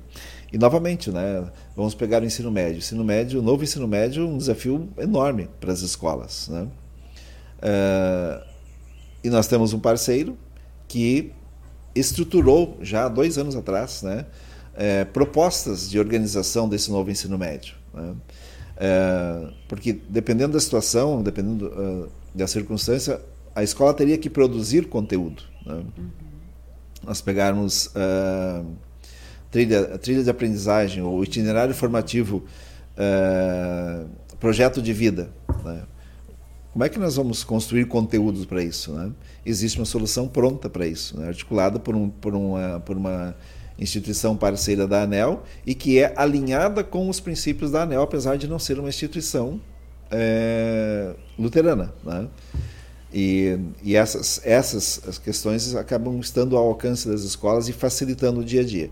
[0.51, 1.45] E novamente, né,
[1.75, 2.75] vamos pegar o ensino médio.
[2.75, 6.47] O ensino médio, o novo ensino médio, um desafio enorme para as escolas.
[6.47, 6.67] Né?
[7.59, 8.43] Uh,
[9.23, 10.35] e nós temos um parceiro
[10.87, 11.31] que
[11.93, 14.25] estruturou já há dois anos atrás né,
[14.75, 17.75] é, propostas de organização desse novo ensino médio.
[17.93, 18.15] Né?
[18.77, 23.21] É, porque dependendo da situação, dependendo uh, da circunstância,
[23.55, 25.43] a escola teria que produzir conteúdo.
[25.65, 25.75] Né?
[25.75, 26.09] Uhum.
[27.05, 28.65] Nós pegarmos uh,
[29.51, 32.43] trilha, trilha de aprendizagem ou itinerário formativo,
[32.97, 34.09] uh,
[34.39, 35.29] projeto de vida.
[35.63, 35.83] Né?
[36.71, 38.91] Como é que nós vamos construir conteúdos para isso?
[38.93, 39.11] Né?
[39.45, 41.27] Existe uma solução pronta para isso, né?
[41.27, 43.35] articulada por, um, por, uma, por uma
[43.77, 48.47] instituição parceira da ANEL e que é alinhada com os princípios da ANEL, apesar de
[48.47, 49.59] não ser uma instituição
[50.11, 51.93] é, luterana.
[52.03, 52.27] Né?
[53.13, 58.61] E, e, essas, essas questões acabam estando ao alcance das escolas e facilitando o dia
[58.61, 58.89] a dia.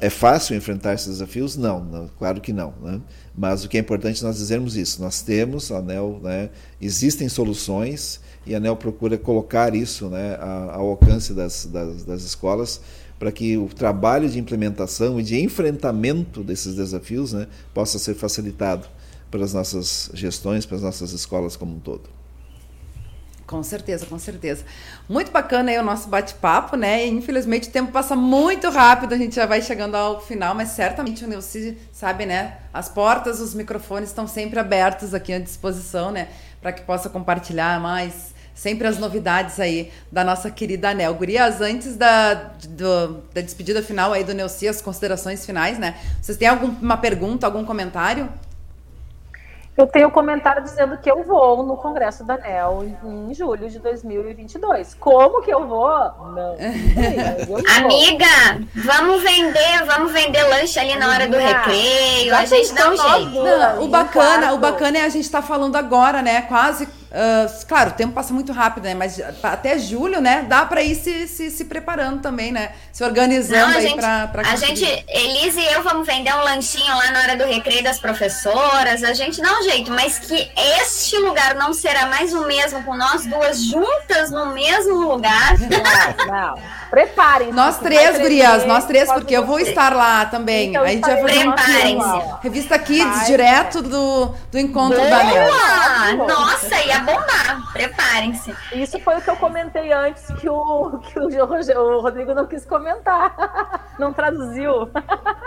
[0.00, 1.54] É fácil enfrentar esses desafios?
[1.54, 2.72] Não, não claro que não.
[2.80, 3.00] Né?
[3.36, 5.02] Mas o que é importante nós dizermos isso.
[5.02, 10.38] Nós temos, a ANEL, né, existem soluções e a ANEL procura colocar isso né,
[10.72, 12.80] ao alcance das, das, das escolas
[13.18, 18.86] para que o trabalho de implementação e de enfrentamento desses desafios né, possa ser facilitado
[19.30, 22.16] pelas nossas gestões, pelas nossas escolas como um todo.
[23.46, 24.64] Com certeza, com certeza.
[25.08, 27.06] Muito bacana aí o nosso bate-papo, né?
[27.06, 31.24] Infelizmente o tempo passa muito rápido, a gente já vai chegando ao final, mas certamente
[31.24, 32.58] o Neuci sabe, né?
[32.74, 36.28] As portas, os microfones estão sempre abertos aqui à disposição, né?
[36.60, 41.14] Para que possa compartilhar mais sempre as novidades aí da nossa querida Anel.
[41.14, 42.34] Gurias, antes da,
[42.68, 45.94] do, da despedida final aí do Neuci, as considerações finais, né?
[46.20, 48.28] Vocês têm alguma pergunta, algum comentário?
[49.76, 53.68] Eu tenho um comentário dizendo que eu vou no Congresso da ANEL em, em julho
[53.68, 54.94] de 2022.
[54.94, 55.90] Como que eu vou?
[56.34, 56.56] Não.
[57.46, 58.26] Eu Amiga,
[58.74, 62.34] vamos vender, vamos vender lanche ali na hora do recreio.
[62.34, 63.44] A gente dá um jeito.
[63.44, 66.40] Não, o bacana, o bacana é a gente estar tá falando agora, né?
[66.42, 68.94] Quase Uh, claro, o tempo passa muito rápido, né?
[68.94, 70.44] Mas até julho, né?
[70.46, 72.72] Dá para ir se, se, se, preparando também, né?
[72.92, 77.10] Se organizando não, aí para A gente, Elise e eu vamos vender um lanchinho lá
[77.12, 79.02] na hora do recreio das professoras.
[79.02, 82.94] A gente dá um jeito, mas que este lugar não será mais o mesmo com
[82.94, 85.56] nós duas juntas no mesmo lugar.
[85.58, 86.62] Não, não.
[86.90, 87.50] Preparem.
[87.50, 90.68] Nós três, gurias, nós três, porque eu vou estar lá também.
[90.68, 91.46] Então, a gente vai fazer
[91.94, 95.10] uma revista Kids, Ai, direto do, do encontro Boa!
[95.10, 96.26] da Nel.
[96.26, 97.72] Nossa, ia bombar.
[97.72, 98.54] Preparem-se.
[98.72, 101.26] Isso foi o que eu comentei antes que o, que o,
[101.80, 103.86] o Rodrigo não quis comentar.
[103.98, 104.90] Não traduziu.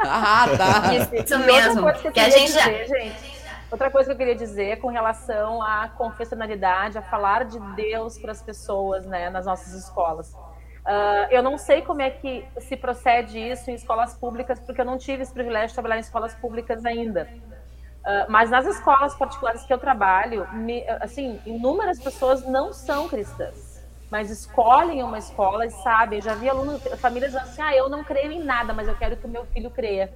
[0.03, 0.95] Ah, tá.
[0.95, 1.93] Isso, Isso mesmo.
[1.93, 2.97] Que, que a gente dizer, já...
[2.97, 3.39] gente,
[3.71, 8.31] Outra coisa que eu queria dizer com relação à confessionalidade, a falar de Deus para
[8.31, 10.33] as pessoas, né, nas nossas escolas.
[10.33, 14.85] Uh, eu não sei como é que se procede isso em escolas públicas, porque eu
[14.85, 17.29] não tive esse privilégio de trabalhar em escolas públicas ainda.
[18.09, 23.85] Uh, mas nas escolas particulares que eu trabalho, me, assim, inúmeras pessoas não são cristãs,
[24.09, 26.17] mas escolhem uma escola e sabem.
[26.17, 29.15] Eu já vi alunos, famílias assim, ah, eu não creio em nada, mas eu quero
[29.15, 30.11] que o meu filho creia.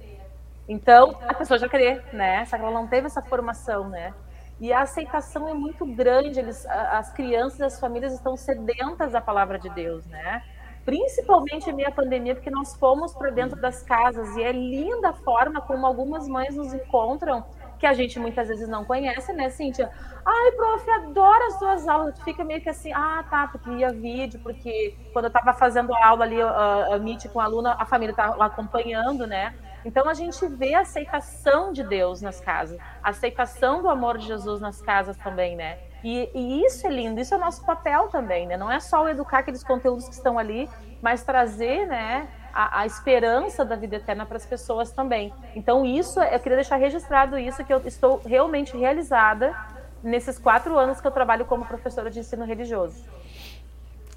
[0.68, 2.44] Então, a pessoa já crê, né?
[2.46, 4.12] Só que ela não teve essa formação, né?
[4.60, 9.20] E a aceitação é muito grande, eles, as crianças e as famílias estão sedentas da
[9.20, 10.42] palavra de Deus, né?
[10.84, 15.10] Principalmente em meio à pandemia, porque nós fomos para dentro das casas e é linda
[15.10, 17.44] a forma como algumas mães nos encontram
[17.78, 19.90] que a gente muitas vezes não conhece, né, Cíntia?
[20.24, 22.14] Ai, prof, adoro as suas aulas.
[22.14, 25.94] Tu fica meio que assim, ah, tá, porque ia vídeo, porque quando eu estava fazendo
[25.94, 29.54] a aula ali, a, a Meet com a aluna, a família estava acompanhando, né?
[29.84, 34.26] Então a gente vê a aceitação de Deus nas casas, a aceitação do amor de
[34.26, 35.78] Jesus nas casas também, né?
[36.02, 38.56] E, e, isso é lindo, isso é o nosso papel também, né?
[38.56, 40.68] Não é só educar aqueles conteúdos que estão ali,
[41.02, 45.32] mas trazer, né, a, a esperança da vida eterna para as pessoas também.
[45.56, 49.54] Então, isso, eu queria deixar registrado isso, que eu estou realmente realizada
[50.02, 53.02] nesses quatro anos que eu trabalho como professora de ensino religioso.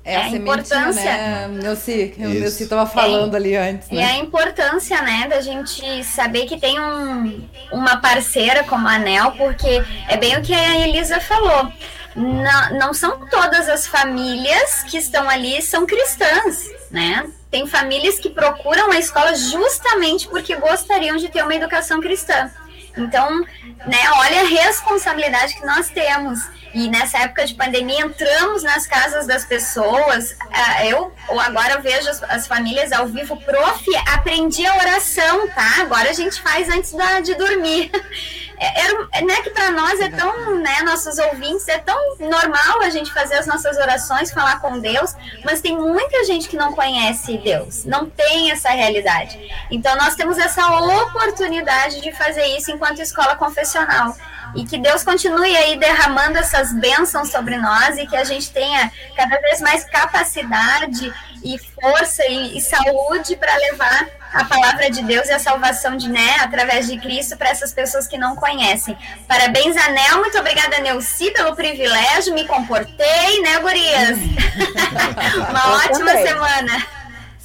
[0.03, 1.47] É, é a, a importância, né?
[1.47, 3.89] Neuci, o Neuci estava falando é, ali antes.
[3.89, 4.01] Né?
[4.01, 9.31] E a importância, né, da gente saber que tem um, uma parceira como a Anel,
[9.31, 11.71] porque é bem o que a Elisa falou.
[12.15, 17.29] Não, não são todas as famílias que estão ali são cristãs, né?
[17.49, 22.51] Tem famílias que procuram a escola justamente porque gostariam de ter uma educação cristã.
[22.97, 23.41] Então,
[23.85, 26.39] né, olha a responsabilidade que nós temos.
[26.73, 30.35] E nessa época de pandemia, entramos nas casas das pessoas.
[30.51, 33.37] Ah, eu agora vejo as, as famílias ao vivo.
[33.37, 35.81] Prof, aprendi a oração, tá?
[35.81, 36.93] Agora a gente faz antes
[37.23, 37.91] de dormir.
[38.59, 42.89] É, é, né, que para nós é tão, né, nossos ouvintes, é tão normal a
[42.89, 47.37] gente fazer as nossas orações, falar com Deus, mas tem muita gente que não conhece
[47.37, 49.39] Deus, não tem essa realidade.
[49.69, 54.15] Então nós temos essa oportunidade de fazer isso enquanto escola confessional.
[54.55, 58.91] E que Deus continue aí derramando essas bênçãos sobre nós e que a gente tenha
[59.15, 65.27] cada vez mais capacidade e força e, e saúde para levar a palavra de Deus
[65.27, 68.97] e a salvação de Né através de Cristo para essas pessoas que não conhecem.
[69.27, 70.19] Parabéns, Anel.
[70.19, 72.33] Muito obrigada, Neuci, pelo privilégio.
[72.33, 74.17] Me comportei, né, gurias?
[75.49, 76.96] Uma ótima semana.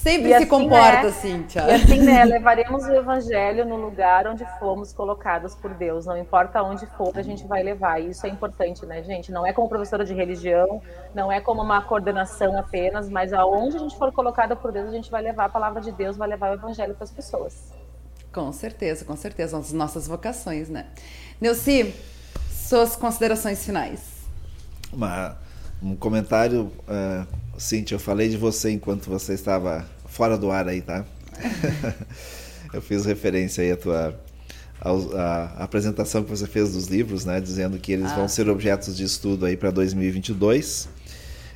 [0.03, 1.62] Sempre e se assim, comporta, né, Cíntia.
[1.62, 6.07] E assim, né, levaremos o evangelho no lugar onde fomos colocados por Deus.
[6.07, 8.00] Não importa onde for, a gente vai levar.
[8.00, 9.30] E isso é importante, né, gente?
[9.30, 10.82] Não é como professora de religião,
[11.14, 14.90] não é como uma coordenação apenas, mas aonde a gente for colocada por Deus, a
[14.92, 17.72] gente vai levar a palavra de Deus, vai levar o evangelho para as pessoas.
[18.32, 19.57] Com certeza, com certeza.
[19.57, 20.86] As nossas vocações, né?
[21.40, 21.94] Neuci,
[22.50, 24.00] suas considerações finais.
[24.92, 25.36] Uma,
[25.80, 26.72] um comentário...
[26.88, 31.05] Uh Cintia, eu falei de você enquanto você estava fora do ar aí, tá?
[32.72, 34.20] eu fiz referência aí à tua
[34.84, 38.16] a, apresentação que você fez dos livros, né, dizendo que eles ah.
[38.16, 40.88] vão ser objetos de estudo aí para 2022.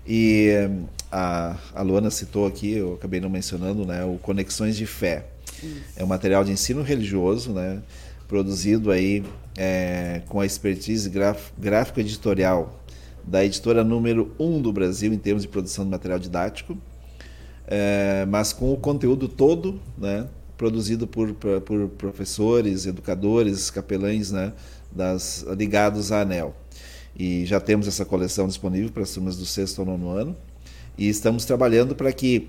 [0.06, 0.52] E
[1.10, 5.26] a, a Luana citou aqui, eu acabei não mencionando, né, o Conexões de Fé.
[5.62, 5.82] Isso.
[5.96, 7.82] É um material de ensino religioso, né,
[8.28, 9.24] produzido aí
[9.56, 11.10] é, com a expertise
[11.58, 12.80] gráfico editorial
[13.26, 16.78] da editora número 1 um do Brasil em termos de produção de material didático,
[17.66, 24.52] é, mas com o conteúdo todo né, produzido por, por professores, educadores, capelães né,
[24.92, 26.54] das, ligados à ANEL.
[27.18, 30.36] E já temos essa coleção disponível para as turmas do sexto ou nono ano.
[30.96, 32.48] E estamos trabalhando para que,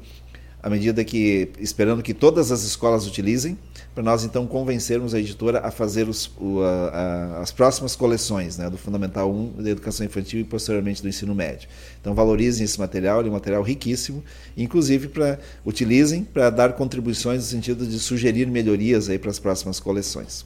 [0.62, 3.58] à medida que, esperando que todas as escolas utilizem,
[3.98, 8.56] para nós então convencermos a editora a fazer os, o, a, a, as próximas coleções
[8.56, 11.68] né, do Fundamental 1 da Educação Infantil e posteriormente do Ensino Médio.
[12.00, 14.24] Então valorizem esse material, ele é um material riquíssimo,
[14.56, 19.80] inclusive para utilizem para dar contribuições no sentido de sugerir melhorias aí para as próximas
[19.80, 20.46] coleções.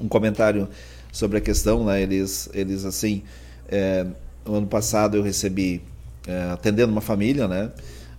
[0.00, 0.68] Um comentário
[1.10, 3.24] sobre a questão, né, eles, eles assim,
[3.66, 4.06] é,
[4.46, 5.82] no ano passado eu recebi,
[6.24, 7.72] é, atendendo uma família, né,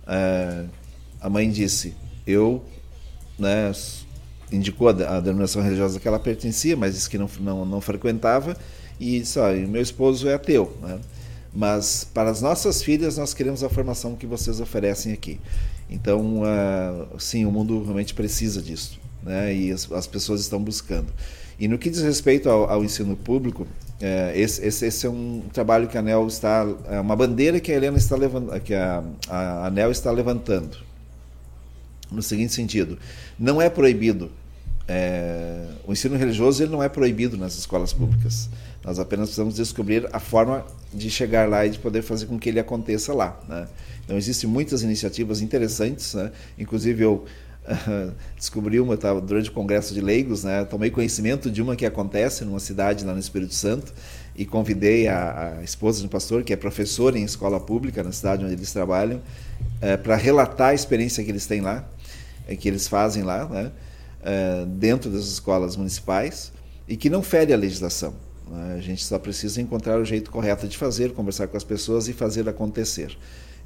[0.06, 0.64] é,
[1.22, 1.94] a mãe disse,
[2.26, 2.62] eu
[3.38, 3.72] né,
[4.50, 8.56] indicou a, a, denominação religiosa que ela pertencia, mas disse que não, não, não frequentava,
[8.98, 10.76] e disse, ah, meu esposo é ateu.
[10.80, 10.98] Né?
[11.52, 15.40] Mas para as nossas filhas nós queremos a formação que vocês oferecem aqui.
[15.88, 19.54] Então, uh, sim, o mundo realmente precisa disso, né?
[19.54, 21.12] e as, as pessoas estão buscando.
[21.58, 23.66] E no que diz respeito ao, ao ensino público,
[23.98, 27.72] é, esse, esse, esse, é um trabalho que a ANEL está, é uma bandeira que
[27.72, 30.76] a Helena está levantando, que a, a ANEL está levantando
[32.10, 32.98] no seguinte sentido:
[33.38, 34.30] não é proibido.
[34.88, 38.48] É, o ensino religioso ele não é proibido nas escolas públicas.
[38.84, 42.48] Nós apenas precisamos descobrir a forma de chegar lá e de poder fazer com que
[42.48, 43.38] ele aconteça lá.
[43.48, 43.66] Né?
[44.04, 46.14] Então, existem muitas iniciativas interessantes.
[46.14, 46.30] Né?
[46.56, 47.24] Inclusive, eu
[47.64, 50.64] uh, descobri uma tava, durante o Congresso de Leigos, né?
[50.64, 53.92] tomei conhecimento de uma que acontece numa cidade lá no Espírito Santo
[54.36, 58.44] e convidei a, a esposa do pastor, que é professora em escola pública na cidade
[58.44, 61.84] onde eles trabalham, uh, para relatar a experiência que eles têm lá
[62.54, 63.72] que eles fazem lá, né,
[64.68, 66.52] dentro das escolas municipais,
[66.86, 68.14] e que não fere a legislação.
[68.48, 68.76] Né?
[68.78, 72.12] A gente só precisa encontrar o jeito correto de fazer, conversar com as pessoas e
[72.12, 73.16] fazer acontecer.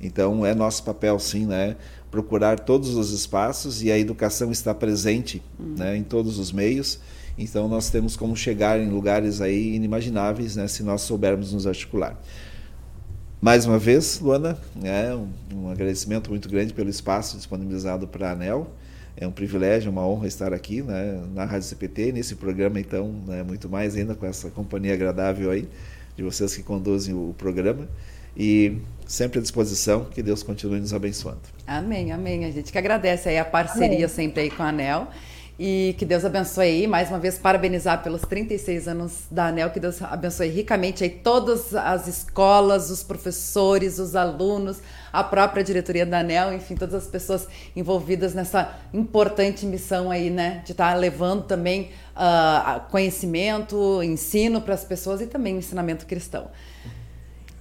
[0.01, 1.77] Então é nosso papel sim, né,
[2.11, 5.75] procurar todos os espaços e a educação está presente, uhum.
[5.77, 6.99] né, em todos os meios.
[7.37, 12.19] Então nós temos como chegar em lugares aí inimagináveis, né, se nós soubermos nos articular.
[13.41, 18.33] Mais uma vez, Luana, é um, um agradecimento muito grande pelo espaço disponibilizado para a
[18.33, 18.71] ANEL.
[19.17, 23.43] É um privilégio, uma honra estar aqui né, na Rádio CPT, nesse programa, então, né,
[23.43, 25.67] muito mais ainda com essa companhia agradável aí,
[26.15, 27.89] de vocês que conduzem o programa.
[28.37, 28.77] E
[29.07, 31.41] sempre à disposição, que Deus continue nos abençoando.
[31.67, 32.45] Amém, amém.
[32.45, 34.09] A gente que agradece aí a parceria amém.
[34.09, 35.09] sempre aí com a ANEL.
[35.63, 39.79] E que Deus abençoe aí, mais uma vez, parabenizar pelos 36 anos da ANEL, que
[39.79, 44.79] Deus abençoe ricamente aí todas as escolas, os professores, os alunos,
[45.13, 47.47] a própria diretoria da ANEL, enfim, todas as pessoas
[47.77, 54.73] envolvidas nessa importante missão aí, né, de estar tá levando também uh, conhecimento, ensino para
[54.73, 56.49] as pessoas e também ensinamento cristão.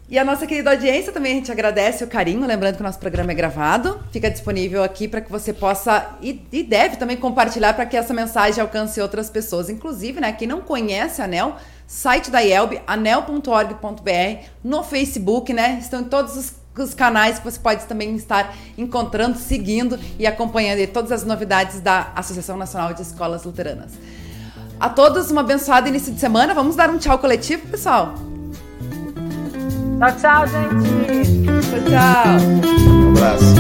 [0.10, 2.98] E a nossa querida audiência também a gente agradece o carinho, lembrando que o nosso
[2.98, 7.76] programa é gravado, fica disponível aqui para que você possa e, e deve também compartilhar
[7.76, 9.70] para que essa mensagem alcance outras pessoas.
[9.70, 16.02] Inclusive, né, quem não conhece a ANEL, site da IELB, anel.org.br, no Facebook, né, estão
[16.02, 21.12] em todos os, os canais que você pode também estar encontrando, seguindo e acompanhando todas
[21.12, 23.92] as novidades da Associação Nacional de Escolas Luteranas.
[24.80, 26.52] A todos, uma abençoada início de semana.
[26.56, 28.16] Vamos dar um tchau coletivo, pessoal?
[30.00, 30.88] Tchau, tchau, gente.
[31.62, 32.40] Tchau, tchau.
[32.88, 33.60] Um abraço.